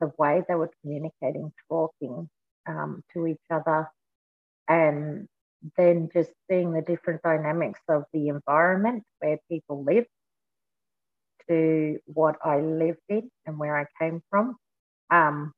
[0.00, 2.28] the way they were communicating, talking
[2.66, 3.88] um, to each other,
[4.68, 5.28] and
[5.76, 10.06] then just seeing the different dynamics of the environment where people live
[11.48, 14.56] to what I lived in and where I came from
[15.10, 15.52] um,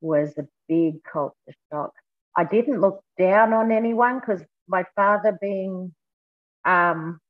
[0.00, 1.34] was a big culture
[1.72, 1.92] shock.
[2.36, 5.94] I didn't look down on anyone because my father, being
[6.64, 7.20] um,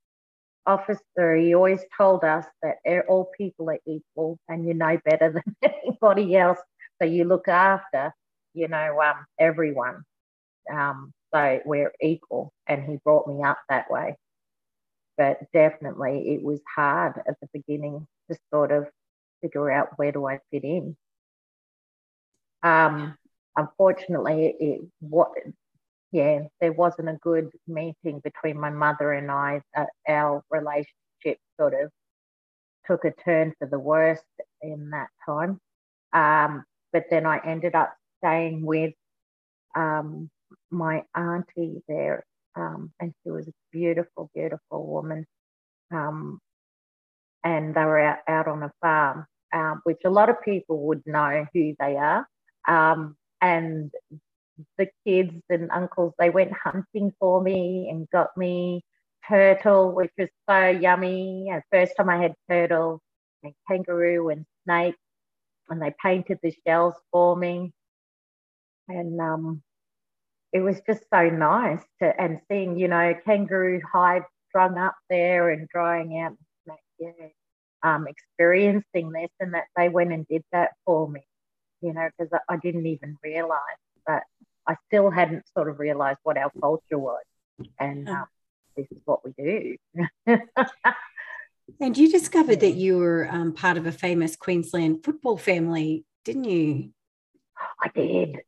[0.65, 5.73] officer, he always told us that all people are equal and you no better than
[5.83, 6.59] anybody else.
[7.01, 8.13] So you look after,
[8.53, 10.03] you know, um, everyone.
[10.71, 12.51] Um, so we're equal.
[12.67, 14.15] And he brought me up that way.
[15.17, 18.87] But definitely it was hard at the beginning to sort of
[19.41, 20.97] figure out where do I fit in.
[22.63, 23.15] Um,
[23.57, 25.29] unfortunately, it, what
[26.11, 29.61] yeah, there wasn't a good meeting between my mother and I.
[29.75, 31.91] Uh, our relationship sort of
[32.87, 34.23] took a turn for the worst
[34.61, 35.59] in that time.
[36.13, 36.63] Um,
[36.93, 38.93] but then I ended up staying with
[39.75, 40.29] um,
[40.71, 42.23] my auntie there,
[42.55, 45.25] um, and she was a beautiful, beautiful woman.
[45.91, 46.39] Um,
[47.43, 51.03] and they were out, out on a farm, um, which a lot of people would
[51.05, 52.25] know who they are.
[52.67, 53.91] Um, and
[54.77, 58.83] the kids and uncles, they went hunting for me and got me
[59.27, 61.47] turtle, which was so yummy.
[61.51, 63.01] The first time I had turtle
[63.43, 64.95] and kangaroo and snake,
[65.69, 67.73] and they painted the shells for me.
[68.89, 69.63] And um,
[70.53, 75.49] it was just so nice to and seeing, you know, kangaroo hide strung up there
[75.51, 76.37] and drying out.
[76.99, 77.11] Yeah,
[77.83, 81.21] um, experiencing this and that they went and did that for me,
[81.81, 83.59] you know, because I, I didn't even realize
[84.07, 84.23] that
[84.67, 87.23] I still hadn't sort of realized what our culture was.
[87.79, 88.25] And um,
[88.75, 89.77] this is what we do.
[91.79, 96.45] and you discovered that you were um, part of a famous Queensland football family, didn't
[96.45, 96.89] you?
[97.81, 98.39] I did.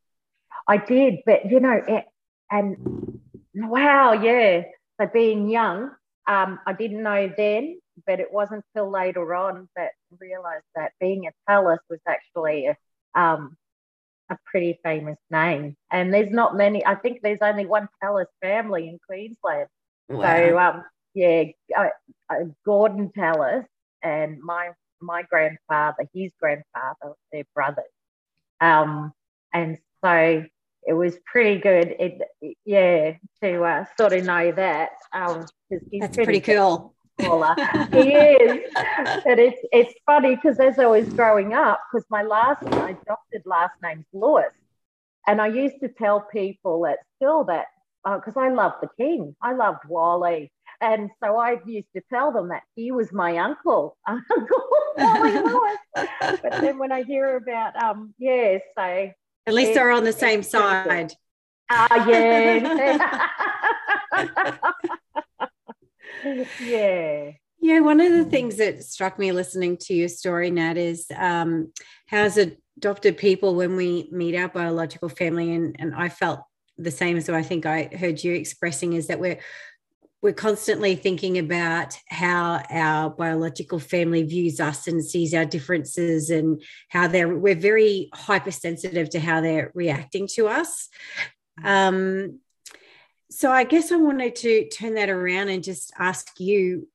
[0.68, 1.20] I did.
[1.26, 2.06] But, you know, it,
[2.52, 3.20] and
[3.54, 4.64] wow, yeah.
[5.00, 5.92] So being young,
[6.28, 10.92] um, I didn't know then, but it wasn't till later on that I realized that
[11.00, 12.76] being a Tallis was actually a,
[13.16, 13.58] um,
[14.30, 15.76] a pretty famous name.
[15.92, 19.68] And there's not many, I think there's only one Tallis family in Queensland.
[20.10, 20.22] Wow.
[20.22, 21.44] So, um, yeah,
[21.78, 21.88] uh,
[22.30, 23.66] uh, Gordon Tallis
[24.04, 27.86] and my my grandfather, his grandfather, their brothers.
[28.60, 29.14] Um,
[29.54, 30.44] and so
[30.88, 31.96] it was pretty good.
[32.00, 34.90] It, yeah, to uh, sort of know that.
[35.14, 37.26] Um, That's pretty, pretty cool he
[38.14, 38.74] is.
[39.26, 43.44] But it's it's funny because as I was growing up, because my last my adopted
[43.46, 44.54] last name's Lewis,
[45.28, 47.66] and I used to tell people at school that
[48.04, 50.52] because uh, I loved the king, I loved Wally.
[50.80, 54.64] And so I used to tell them that he was my uncle, Uncle
[54.98, 55.78] Wally Lewis.
[55.96, 59.10] But then when I hear about, um, yeah, so
[59.48, 61.14] at least they're on the same side.
[61.70, 63.28] Ah, uh, yeah.
[66.62, 67.32] yeah.
[67.60, 71.72] Yeah, one of the things that struck me listening to your story, Nat, is um,
[72.08, 76.42] how as adopted people, when we meet our biological family, and, and I felt
[76.78, 79.40] the same as I think I heard you expressing, is that we're
[80.22, 86.62] we're constantly thinking about how our biological family views us and sees our differences and
[86.90, 90.90] how they're we're very hypersensitive to how they're reacting to us.
[91.64, 92.40] Um,
[93.30, 96.88] so I guess I wanted to turn that around and just ask you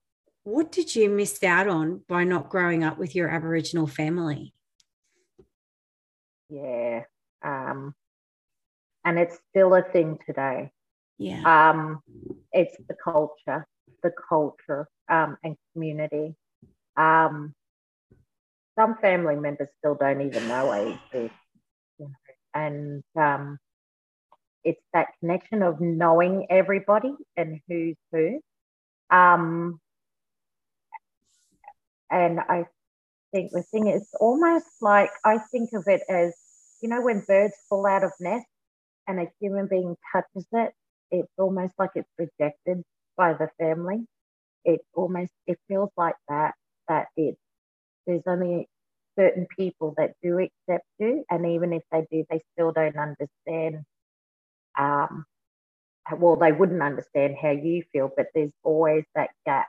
[0.45, 4.53] what did you miss out on by not growing up with your Aboriginal family?
[6.49, 7.05] Yeah.
[7.43, 7.95] Um,
[9.05, 10.71] and it's still a thing today.
[11.19, 11.43] Yeah.
[11.45, 12.01] Um,
[12.53, 13.67] it's the culture,
[14.03, 16.35] the culture um, and community.
[16.97, 17.55] Um,
[18.77, 21.35] some family members still don't even know I exist.
[21.99, 22.15] You know,
[22.55, 23.59] and um,
[24.65, 28.41] it's that connection of knowing everybody and who's who.
[29.11, 29.81] Um,
[32.11, 32.67] and I
[33.33, 36.35] think the thing is almost like I think of it as
[36.83, 38.47] you know when birds fall out of nest
[39.09, 40.73] and a human being touches it,
[41.11, 42.83] it's almost like it's rejected
[43.17, 44.07] by the family.
[44.65, 46.55] It almost it feels like that
[46.89, 47.37] that it
[48.07, 48.69] there's only
[49.19, 53.85] certain people that do accept you, and even if they do, they still don't understand.
[54.79, 55.25] Um,
[56.19, 59.69] well, they wouldn't understand how you feel, but there's always that gap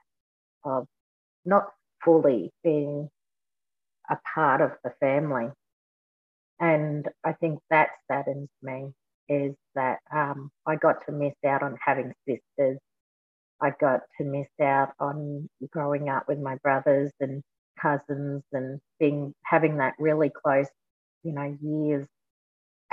[0.66, 0.88] of
[1.46, 1.68] not
[2.04, 3.10] fully being
[4.10, 5.50] a part of the family.
[6.60, 8.94] And I think that saddens me
[9.30, 12.80] is that um, I got to miss out on having sisters.
[13.62, 17.42] I got to miss out on growing up with my brothers and
[17.82, 20.68] cousins and being having that really close,
[21.24, 22.08] you know, years.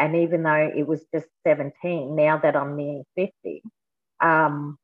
[0.01, 3.63] And even though it was just 17, now that I'm near 50,
[4.23, 4.79] um,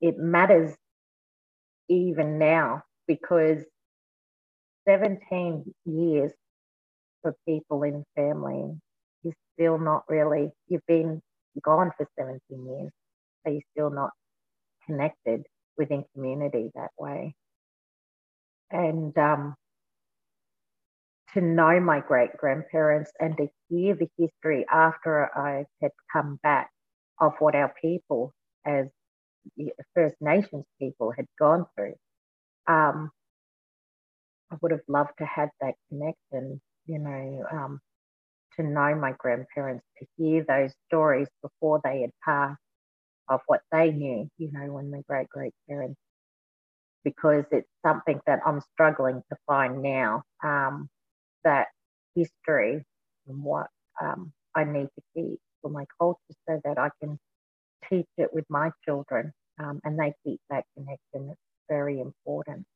[0.00, 0.76] it matters
[1.88, 3.64] even now because
[4.88, 6.32] 17 years
[7.22, 8.78] for people in family
[9.24, 11.20] is still not really, you've been
[11.64, 12.92] gone for 17 years,
[13.44, 14.10] so you're still not
[14.86, 15.42] connected
[15.76, 17.34] within community that way.
[18.70, 19.56] And um,
[21.34, 26.70] to know my great grandparents and to hear the history after I had come back
[27.20, 28.32] of what our people,
[28.64, 28.86] as
[29.94, 31.94] First Nations people, had gone through.
[32.66, 33.10] Um,
[34.50, 37.80] I would have loved to have that connection, you know, um,
[38.56, 42.60] to know my grandparents, to hear those stories before they had passed
[43.28, 45.98] of what they knew, you know, when the great great parents,
[47.04, 50.22] because it's something that I'm struggling to find now.
[50.44, 50.88] Um,
[51.44, 51.68] that
[52.14, 52.84] history
[53.26, 53.68] and what
[54.00, 56.18] um, I need to keep for my culture
[56.48, 57.18] so that I can
[57.88, 61.30] teach it with my children um, and they keep that connection.
[61.30, 62.66] It's very important.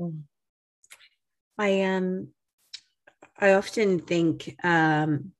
[0.00, 0.22] Mm.
[1.58, 2.28] I um
[3.38, 5.32] I often think um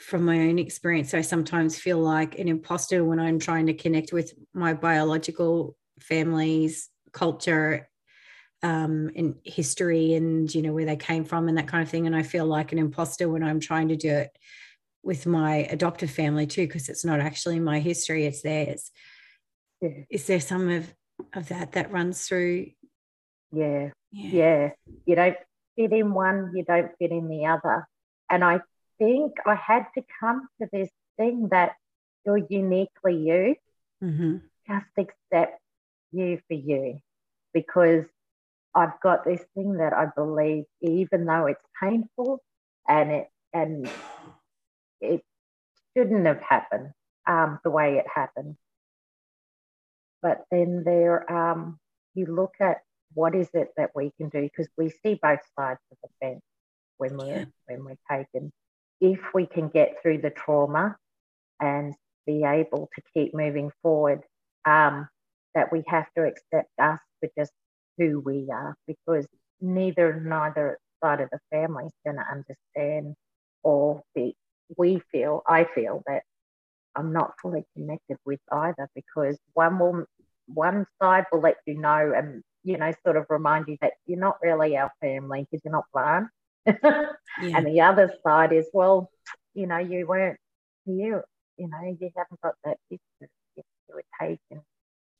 [0.00, 4.12] from my own experience, I sometimes feel like an imposter when I'm trying to connect
[4.12, 7.88] with my biological family's culture
[8.62, 12.06] um, and history and you know where they came from and that kind of thing.
[12.06, 14.36] And I feel like an imposter when I'm trying to do it
[15.02, 18.90] with my adoptive family too, because it's not actually my history; it's theirs.
[19.80, 19.90] Yeah.
[20.10, 20.94] Is there some of
[21.34, 22.66] of that that runs through
[23.52, 23.90] yeah.
[24.12, 24.30] yeah.
[24.30, 24.70] Yeah.
[25.06, 25.36] You don't
[25.76, 27.86] fit in one, you don't fit in the other.
[28.30, 28.60] And I
[28.98, 31.72] think I had to come to this thing that
[32.24, 33.56] you're uniquely you.
[34.02, 34.36] Mm-hmm.
[34.68, 35.60] Just accept
[36.12, 37.00] you for you
[37.54, 38.04] because
[38.76, 42.42] I've got this thing that I believe, even though it's painful
[42.86, 43.88] and it and
[45.00, 45.22] it
[45.96, 46.90] shouldn't have happened
[47.26, 48.56] um, the way it happened.
[50.20, 51.78] But then there, um,
[52.14, 52.82] you look at
[53.14, 54.42] what is it that we can do?
[54.42, 56.42] Because we see both sides of the fence
[56.98, 57.44] when we're yeah.
[57.66, 58.52] when we're taken.
[59.00, 60.96] If we can get through the trauma
[61.60, 61.94] and
[62.26, 64.22] be able to keep moving forward,
[64.66, 65.08] um,
[65.54, 67.52] that we have to accept us for just
[67.98, 69.26] who we are, because
[69.60, 73.14] neither neither side of the family is going to understand
[73.62, 74.36] or be.
[74.76, 76.22] We feel, I feel that
[76.96, 80.06] I'm not fully connected with either because one will
[80.46, 84.18] one side will let you know and you know, sort of remind you that you're
[84.18, 86.26] not really our family because you're not blind.
[86.66, 87.12] yeah.
[87.40, 89.08] And the other side is, well,
[89.54, 90.38] you know, you weren't
[90.84, 91.22] you,
[91.56, 94.62] you know, you haven't got that picture you were taken.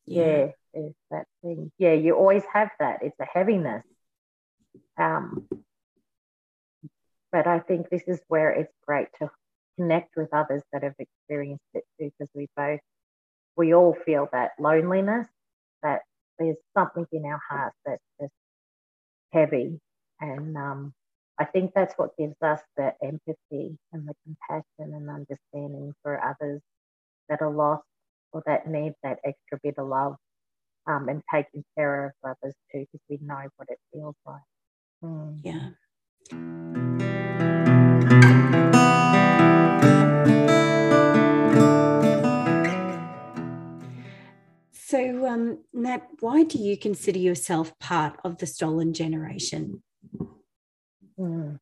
[0.07, 0.48] Yeah.
[0.74, 1.72] yeah, that thing.
[1.78, 3.00] Yeah, you always have that.
[3.02, 3.84] It's a heaviness.
[4.98, 5.48] Um,
[7.32, 9.30] but I think this is where it's great to
[9.78, 12.80] connect with others that have experienced it too, because we both,
[13.57, 15.26] we all feel that loneliness,
[15.82, 16.02] that
[16.38, 18.32] there's something in our hearts that's just
[19.32, 19.80] heavy.
[20.20, 20.94] And um,
[21.38, 26.62] I think that's what gives us the empathy and the compassion and understanding for others
[27.28, 27.84] that are lost
[28.32, 30.16] or that need that extra bit of love
[30.86, 34.40] um, and taking care of others too, because we know what it feels like.
[35.02, 35.40] Mm.
[35.42, 35.70] Yeah.
[44.72, 49.82] So, um, Nat, why do you consider yourself part of the stolen generation?
[51.18, 51.58] Mm.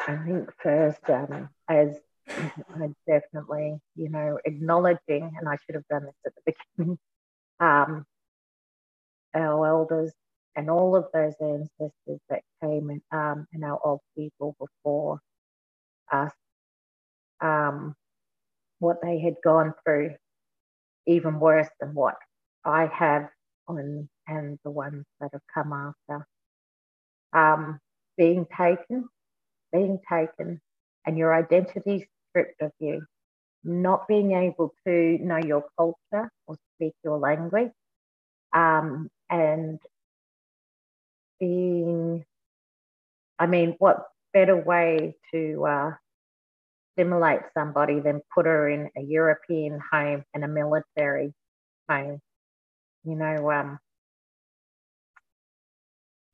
[0.00, 6.04] I think first, um, as I definitely, you know, acknowledging, and I should have done
[6.04, 6.98] this at the beginning,
[7.60, 8.04] um,
[9.34, 10.12] our elders
[10.56, 15.20] and all of those ancestors that came in, um, and our old people before
[16.10, 16.32] us
[17.40, 17.94] um,
[18.78, 20.14] what they had gone through,
[21.06, 22.16] even worse than what
[22.64, 23.28] I have
[23.66, 26.26] on, and the ones that have come after.
[27.32, 27.78] Um,
[28.16, 29.08] being taken,
[29.72, 30.60] being taken,
[31.06, 33.02] and your identity stripped of you,
[33.64, 37.72] not being able to know your culture or speak your language,
[38.54, 39.78] um, and
[41.40, 42.24] being,
[43.38, 45.92] I mean, what better way to uh,
[46.94, 51.32] stimulate somebody than put her in a European home and a military
[51.88, 52.20] home?
[53.04, 53.78] You know, um,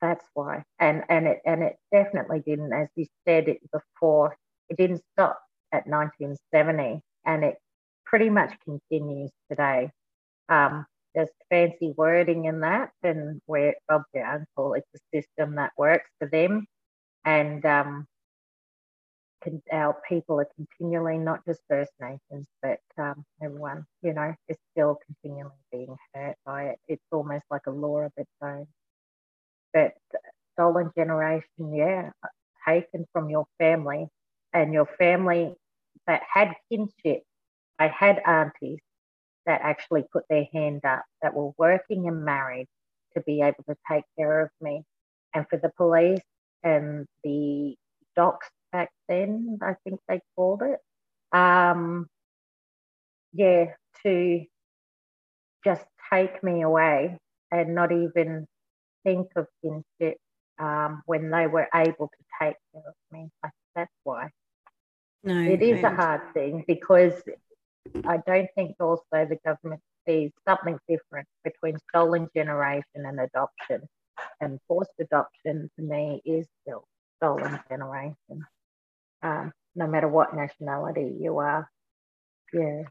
[0.00, 0.64] that's why.
[0.78, 4.36] And and it and it definitely didn't, as you said it before,
[4.68, 5.40] it didn't stop
[5.74, 7.56] at 1970, and it
[8.06, 9.90] pretty much continues today.
[10.48, 15.72] Um, there's fancy wording in that, and where Bob Brown call it the system that
[15.76, 16.66] works for them,
[17.24, 18.06] and um,
[19.42, 24.56] can, our people are continually not just First Nations, but um, everyone, you know, is
[24.72, 26.78] still continually being hurt by it.
[26.88, 28.66] It's almost like a law of its own.
[29.72, 29.92] But
[30.54, 32.10] stolen generation, yeah,
[32.66, 34.08] taken from your family,
[34.52, 35.54] and your family
[36.06, 37.22] that had kinship.
[37.78, 38.80] I had aunties
[39.46, 42.66] that actually put their hand up that were working and married
[43.14, 44.82] to be able to take care of me.
[45.34, 46.22] And for the police
[46.62, 47.74] and the
[48.16, 50.80] docs back then, I think they called it,
[51.36, 52.06] um,
[53.32, 53.66] yeah,
[54.04, 54.44] to
[55.64, 57.18] just take me away
[57.50, 58.46] and not even
[59.04, 60.18] think of kinship
[60.58, 63.28] um, when they were able to take care of me.
[63.42, 64.30] I, That's why.
[65.24, 67.14] No, it is a hard thing because
[68.04, 73.88] I don't think also the government sees something different between stolen generation and adoption.
[74.40, 78.44] And forced adoption to me is still stolen generation,
[79.22, 81.68] um, no matter what nationality you are.
[82.52, 82.82] Yeah.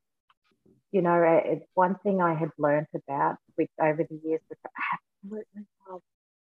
[0.92, 4.98] You know, it's one thing I had learned about which over the years that I
[5.24, 6.02] absolutely love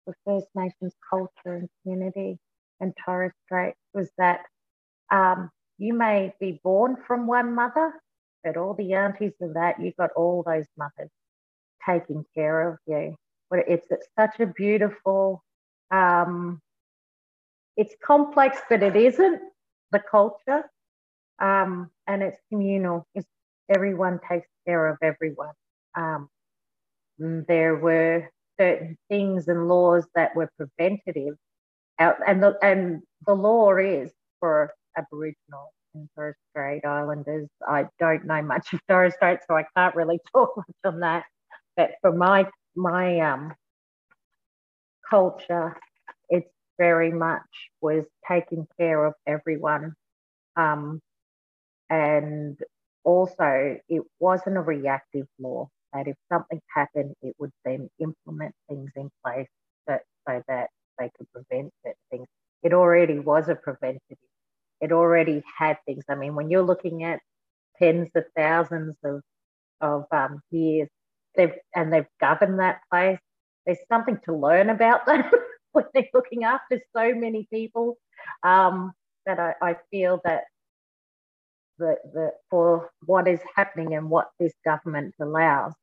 [0.07, 2.39] the First Nations culture and community
[2.79, 4.41] and Torres Strait was that
[5.11, 5.49] um,
[5.80, 7.93] you may be born from one mother
[8.43, 11.09] but all the aunties and that, you've got all those mothers
[11.86, 13.15] taking care of you.
[13.49, 15.43] But it's, it's such a beautiful,
[15.91, 16.61] um,
[17.75, 19.41] it's complex, but it isn't
[19.91, 20.63] the culture.
[21.39, 23.05] Um, and it's communal.
[23.15, 23.27] It's,
[23.73, 25.53] everyone takes care of everyone.
[25.95, 26.30] Um,
[27.17, 31.36] there were certain things and laws that were preventative,
[31.97, 37.47] and the, and the law is for Aboriginal and Torres Strait Islanders.
[37.68, 41.26] I don't know much of Torres Strait, so I can't really talk much on that.
[41.76, 43.54] But for my my um,
[45.10, 45.78] culture,
[46.30, 47.41] it's very much
[47.82, 49.93] was taking care of everyone,
[50.56, 51.02] um,
[51.89, 52.58] and
[53.04, 55.70] also it wasn't a reactive law.
[55.93, 59.47] That if something happened, it would then implement things in place
[59.88, 60.70] that so that
[61.00, 62.28] they could prevent certain things.
[62.62, 64.18] It already was a preventative
[64.82, 66.03] it already had things.
[66.09, 67.19] I mean, when you're looking at
[67.77, 69.21] tens of thousands of
[69.82, 70.89] of um, years,
[71.36, 73.19] they've and they've governed that place.
[73.65, 75.23] There's something to learn about them
[75.71, 77.97] when they're looking after so many people.
[78.43, 78.93] Um,
[79.25, 80.43] that I, I feel that
[81.77, 85.73] the, the for what is happening and what this government allows,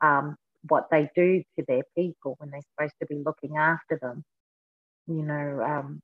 [0.00, 0.36] um,
[0.68, 4.24] what they do to their people when they're supposed to be looking after them,
[5.06, 6.00] you know, um,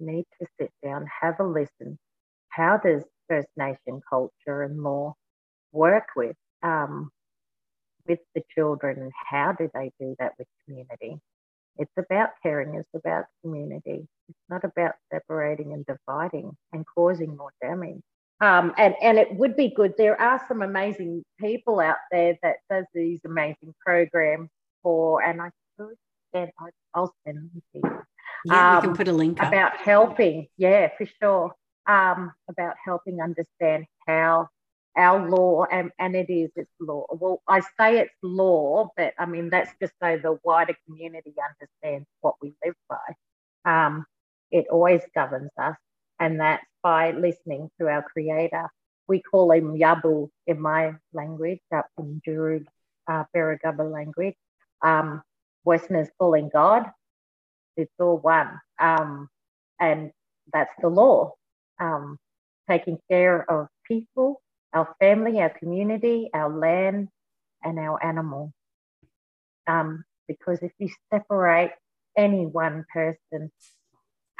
[0.00, 1.98] need to sit down, have a listen.
[2.48, 5.14] How does First Nation culture and law
[5.72, 7.10] work with um,
[8.06, 11.18] with the children, and how do they do that with community?
[11.78, 12.74] It's about caring.
[12.74, 14.06] It's about community.
[14.28, 18.02] It's not about separating and dividing and causing more damage.
[18.40, 19.94] Um, and and it would be good.
[19.96, 24.48] There are some amazing people out there that does these amazing programs
[24.82, 25.94] for, and I could
[26.34, 26.50] send.
[26.94, 28.02] I'll send them to you
[28.44, 29.48] yeah, um, we can put a link up.
[29.48, 30.48] about helping.
[30.56, 31.54] Yeah, for sure.
[31.86, 34.48] Um, about helping understand how
[34.96, 37.06] our law and, and it is it's law.
[37.10, 42.06] Well, I say it's law, but I mean that's just so the wider community understands
[42.20, 43.14] what we live by.
[43.64, 44.06] Um,
[44.50, 45.76] it always governs us,
[46.18, 48.68] and that's by listening to our Creator.
[49.06, 52.64] We call him Yabu in my language, up in Juru,
[53.08, 54.36] uh, language.
[54.82, 55.22] Um,
[55.64, 56.90] Westerners calling God,
[57.76, 58.60] it's all one.
[58.78, 59.28] Um,
[59.80, 60.12] and
[60.52, 61.34] that's the law.
[61.80, 62.18] Um,
[62.68, 64.40] taking care of people,
[64.72, 67.08] our family, our community, our land,
[67.62, 68.52] and our animal.
[69.66, 71.72] Um, because if you separate
[72.16, 73.50] any one person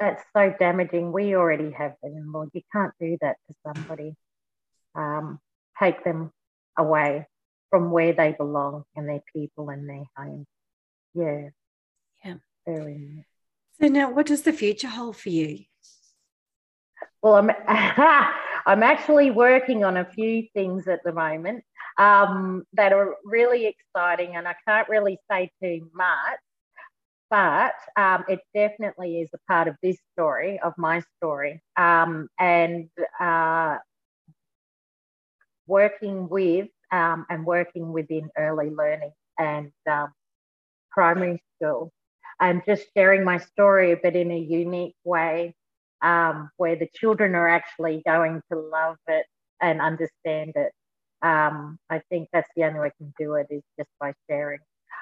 [0.01, 1.12] that's so damaging.
[1.12, 2.49] We already have them, Lord.
[2.55, 4.16] You can't do that to somebody.
[4.95, 5.39] Um,
[5.78, 6.33] take them
[6.76, 7.26] away
[7.68, 10.47] from where they belong and their people and their home.
[11.14, 11.51] Yeah.
[12.67, 13.25] Very.
[13.81, 15.65] So now what does the future hold for you?
[17.23, 17.51] Well, I'm
[18.67, 21.65] I'm actually working on a few things at the moment
[21.99, 26.39] um, that are really exciting, and I can't really say too much
[27.31, 31.63] but um, it definitely is a part of this story, of my story.
[31.77, 32.89] Um, and
[33.21, 33.79] uh,
[35.67, 40.13] working with um, and working within early learning and um,
[40.91, 41.93] primary school,
[42.41, 45.55] and just sharing my story, but in a unique way
[46.03, 49.26] um, where the children are actually going to love it
[49.61, 50.72] and understand it.
[51.22, 54.61] Um, I think that's the only way I can do it is just by sharing.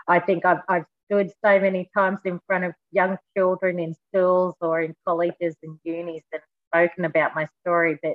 [0.09, 4.55] I think I've, I've stood so many times in front of young children in schools
[4.61, 8.14] or in colleges and unis and spoken about my story, but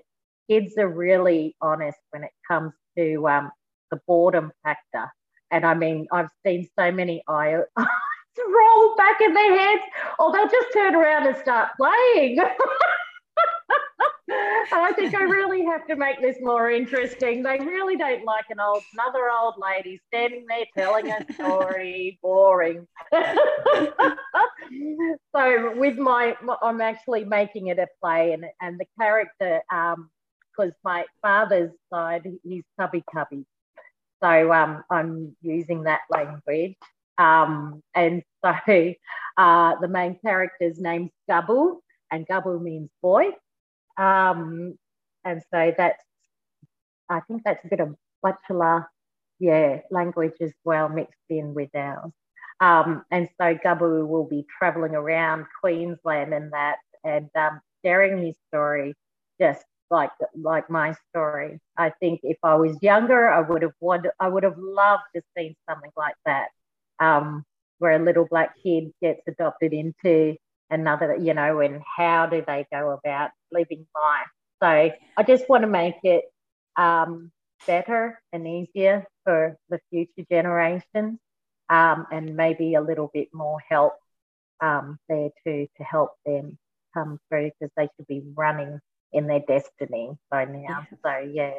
[0.49, 3.51] kids are really honest when it comes to um,
[3.89, 5.09] the boredom factor.
[5.49, 7.61] And I mean, I've seen so many eyes
[8.42, 9.84] roll back in their heads,
[10.20, 12.40] or they'll just turn around and start playing.
[14.30, 17.44] and I think I really have to make this more interesting.
[17.44, 22.88] They really don't like an old, another old lady standing there telling a story, boring.
[25.36, 30.72] so with my, I'm actually making it a play, and and the character, because um,
[30.84, 33.46] my father's side, he's Kabi Kabi,
[34.24, 36.76] so um, I'm using that language.
[37.18, 38.53] Um, and so
[39.38, 41.78] uh, the main character's name's Gabu,
[42.11, 43.28] and Gabu means boy.
[43.97, 44.76] Um,
[45.24, 46.03] and so that's,
[47.09, 47.95] I think that's a bit of
[48.26, 48.88] Butchulla,
[49.39, 52.11] yeah, language as well mixed in with ours.
[52.59, 58.36] Um, and so Gabu will be traveling around Queensland and that and um, sharing his
[58.47, 58.95] story
[59.39, 61.59] just like like my story.
[61.78, 65.22] I think if I was younger, I would have wanted, I would have loved to
[65.38, 66.47] see something like that,
[67.04, 67.43] um,
[67.80, 70.36] where a little black kid gets adopted into
[70.70, 74.28] another, you know, and how do they go about living life.
[74.62, 74.68] So
[75.18, 76.24] I just want to make it
[76.78, 77.32] um,
[77.68, 81.20] better and easier for the future generations
[81.70, 83.93] um, and maybe a little bit more help
[84.62, 86.58] um, there too to help them
[86.93, 88.80] come through because they should be running
[89.12, 90.88] in their destiny by now.
[90.91, 90.97] Yeah.
[91.04, 91.54] So, yeah.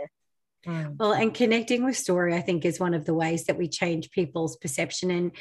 [0.66, 0.96] Mm.
[0.98, 4.10] Well, and connecting with story, I think, is one of the ways that we change
[4.10, 5.10] people's perception.
[5.10, 5.32] And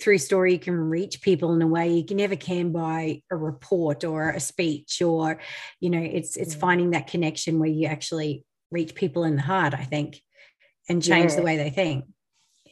[0.00, 3.36] through story, you can reach people in a way you can never can by a
[3.36, 5.40] report or a speech, or
[5.80, 9.74] you know, it's it's finding that connection where you actually reach people in the heart.
[9.74, 10.20] I think,
[10.88, 11.36] and change yeah.
[11.36, 12.04] the way they think.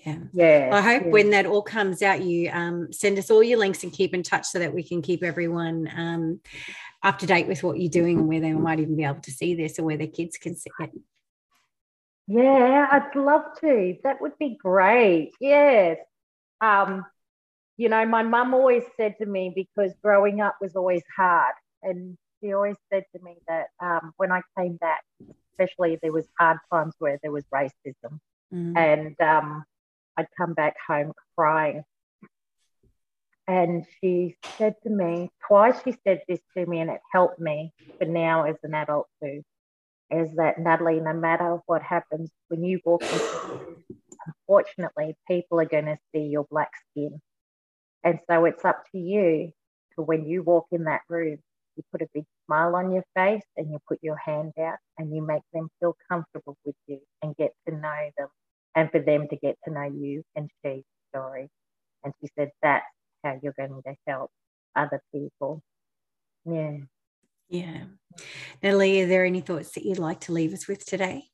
[0.04, 0.18] Yeah.
[0.32, 0.70] Yeah.
[0.72, 1.10] I hope yeah.
[1.10, 4.22] when that all comes out, you um, send us all your links and keep in
[4.22, 6.40] touch so that we can keep everyone um,
[7.02, 9.30] up to date with what you're doing and where they might even be able to
[9.30, 10.90] see this or where their kids can see it.
[12.26, 13.96] Yeah, I'd love to.
[14.02, 15.32] That would be great.
[15.40, 15.98] Yes.
[16.60, 17.04] Um,
[17.76, 22.16] you know, my mum always said to me because growing up was always hard, and
[22.40, 25.02] she always said to me that um, when I came back,
[25.50, 28.20] especially there was hard times where there was racism,
[28.52, 28.76] mm.
[28.76, 29.64] and um,
[30.16, 31.82] I'd come back home crying.
[33.46, 35.76] And she said to me twice.
[35.84, 39.42] She said this to me, and it helped me for now as an adult too
[40.10, 43.84] is that Natalie, no matter what happens, when you walk into
[44.26, 47.20] unfortunately, people are going to see your black skin.
[48.02, 49.52] And so it's up to you
[49.94, 51.38] to when you walk in that room,
[51.76, 55.14] you put a big smile on your face and you put your hand out and
[55.14, 58.28] you make them feel comfortable with you and get to know them
[58.74, 61.48] and for them to get to know you and share your story.
[62.04, 62.84] And she said, that's
[63.24, 64.30] how you're going to help
[64.76, 65.62] other people.
[66.44, 66.78] Yeah.
[67.48, 67.84] Yeah.
[68.62, 71.24] Natalie, are there any thoughts that you'd like to leave us with today?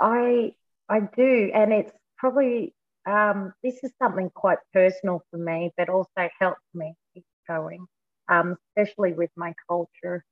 [0.00, 0.52] I
[0.88, 2.74] I do, and it's probably
[3.06, 7.86] um, this is something quite personal for me, but also helps me keep going,
[8.28, 10.24] um, especially with my culture.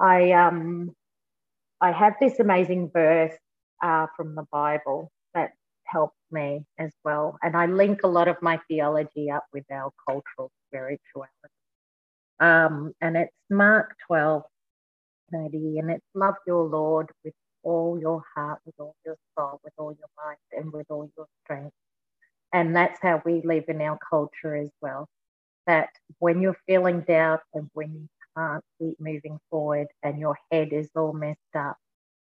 [0.00, 0.94] I um,
[1.80, 3.36] I have this amazing verse
[3.82, 5.52] uh, from the Bible that
[5.84, 9.90] helps me as well, and I link a lot of my theology up with our
[10.06, 11.28] cultural spirituality.
[12.40, 14.42] Um, and it's Mark 12,
[15.32, 17.34] 30, and it's love your Lord with
[17.64, 21.26] all your heart, with all your soul, with all your mind, and with all your
[21.44, 21.74] strength.
[22.52, 25.08] And that's how we live in our culture as well.
[25.66, 30.72] That when you're feeling doubt and when you can't keep moving forward and your head
[30.72, 31.76] is all messed up,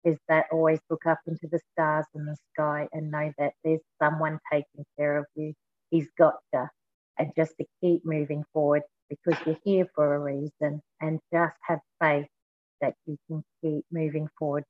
[0.04, 3.80] is that always look up into the stars in the sky and know that there's
[4.02, 5.54] someone taking care of you.
[5.90, 6.66] He's got you.
[7.18, 11.80] And just to keep moving forward because you're here for a reason and just have
[12.00, 12.26] faith
[12.80, 14.64] that you can keep moving forward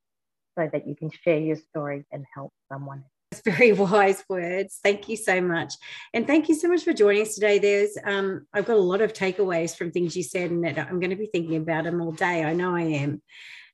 [0.58, 4.80] so that you can share your story and help someone That's very wise words.
[4.82, 5.74] Thank you so much.
[6.12, 7.58] And thank you so much for joining us today.
[7.58, 10.98] There's um, I've got a lot of takeaways from things you said, and that I'm
[10.98, 12.42] going to be thinking about them all day.
[12.42, 13.22] I know I am.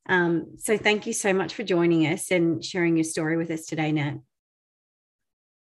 [0.09, 3.67] Um, so thank you so much for joining us and sharing your story with us
[3.67, 4.19] today, Nat.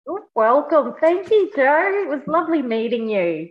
[0.08, 0.96] You're welcome.
[1.00, 2.04] Thank you, Jo.
[2.04, 3.50] It was lovely meeting you.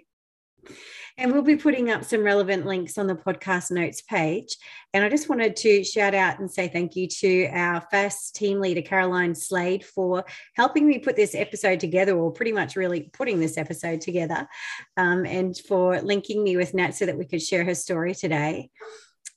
[1.19, 4.57] And we'll be putting up some relevant links on the podcast notes page.
[4.95, 8.61] And I just wanted to shout out and say thank you to our FAST team
[8.61, 13.41] leader, Caroline Slade, for helping me put this episode together, or pretty much really putting
[13.41, 14.49] this episode together,
[14.97, 18.71] um, and for linking me with Nat so that we could share her story today.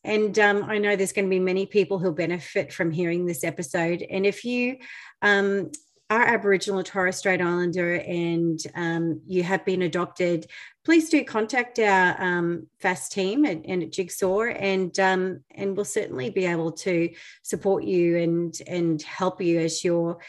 [0.03, 3.43] And um, I know there's going to be many people who'll benefit from hearing this
[3.43, 4.03] episode.
[4.07, 4.78] And if you
[5.23, 5.71] um,
[6.10, 10.45] are Aboriginal or Torres Strait Islander and um, you have been adopted,
[10.84, 15.86] please do contact our um, FAST team and, and at Jigsaw, and um, and we'll
[15.86, 17.10] certainly be able to
[17.41, 20.20] support you and and help you as you're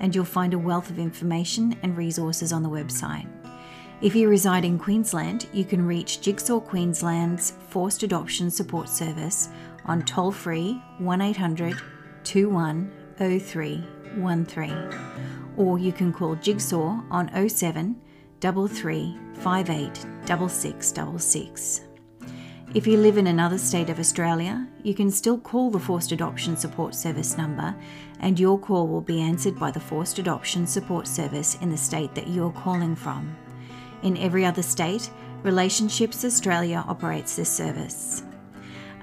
[0.00, 3.26] and you'll find a wealth of information and resources on the website.
[4.00, 9.50] If you reside in Queensland, you can reach Jigsaw Queensland's Forced Adoption Support Service
[9.84, 11.80] on toll free 1800
[12.24, 14.90] 210313
[15.56, 18.00] or you can call Jigsaw on 07
[18.40, 21.82] 33 58 6666.
[22.72, 26.56] If you live in another state of Australia, you can still call the Forced Adoption
[26.56, 27.74] Support Service number,
[28.20, 32.14] and your call will be answered by the Forced Adoption Support Service in the state
[32.14, 33.36] that you're calling from.
[34.02, 35.10] In every other state,
[35.42, 38.22] Relationships Australia operates this service.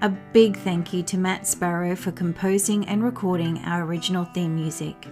[0.01, 5.07] A big thank you to Matt Sparrow for composing and recording our original theme music.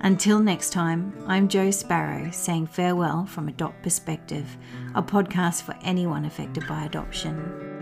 [0.00, 4.58] Until next time, I'm Jo Sparrow saying farewell from Adopt Perspective,
[4.94, 7.74] a podcast for anyone affected by adoption.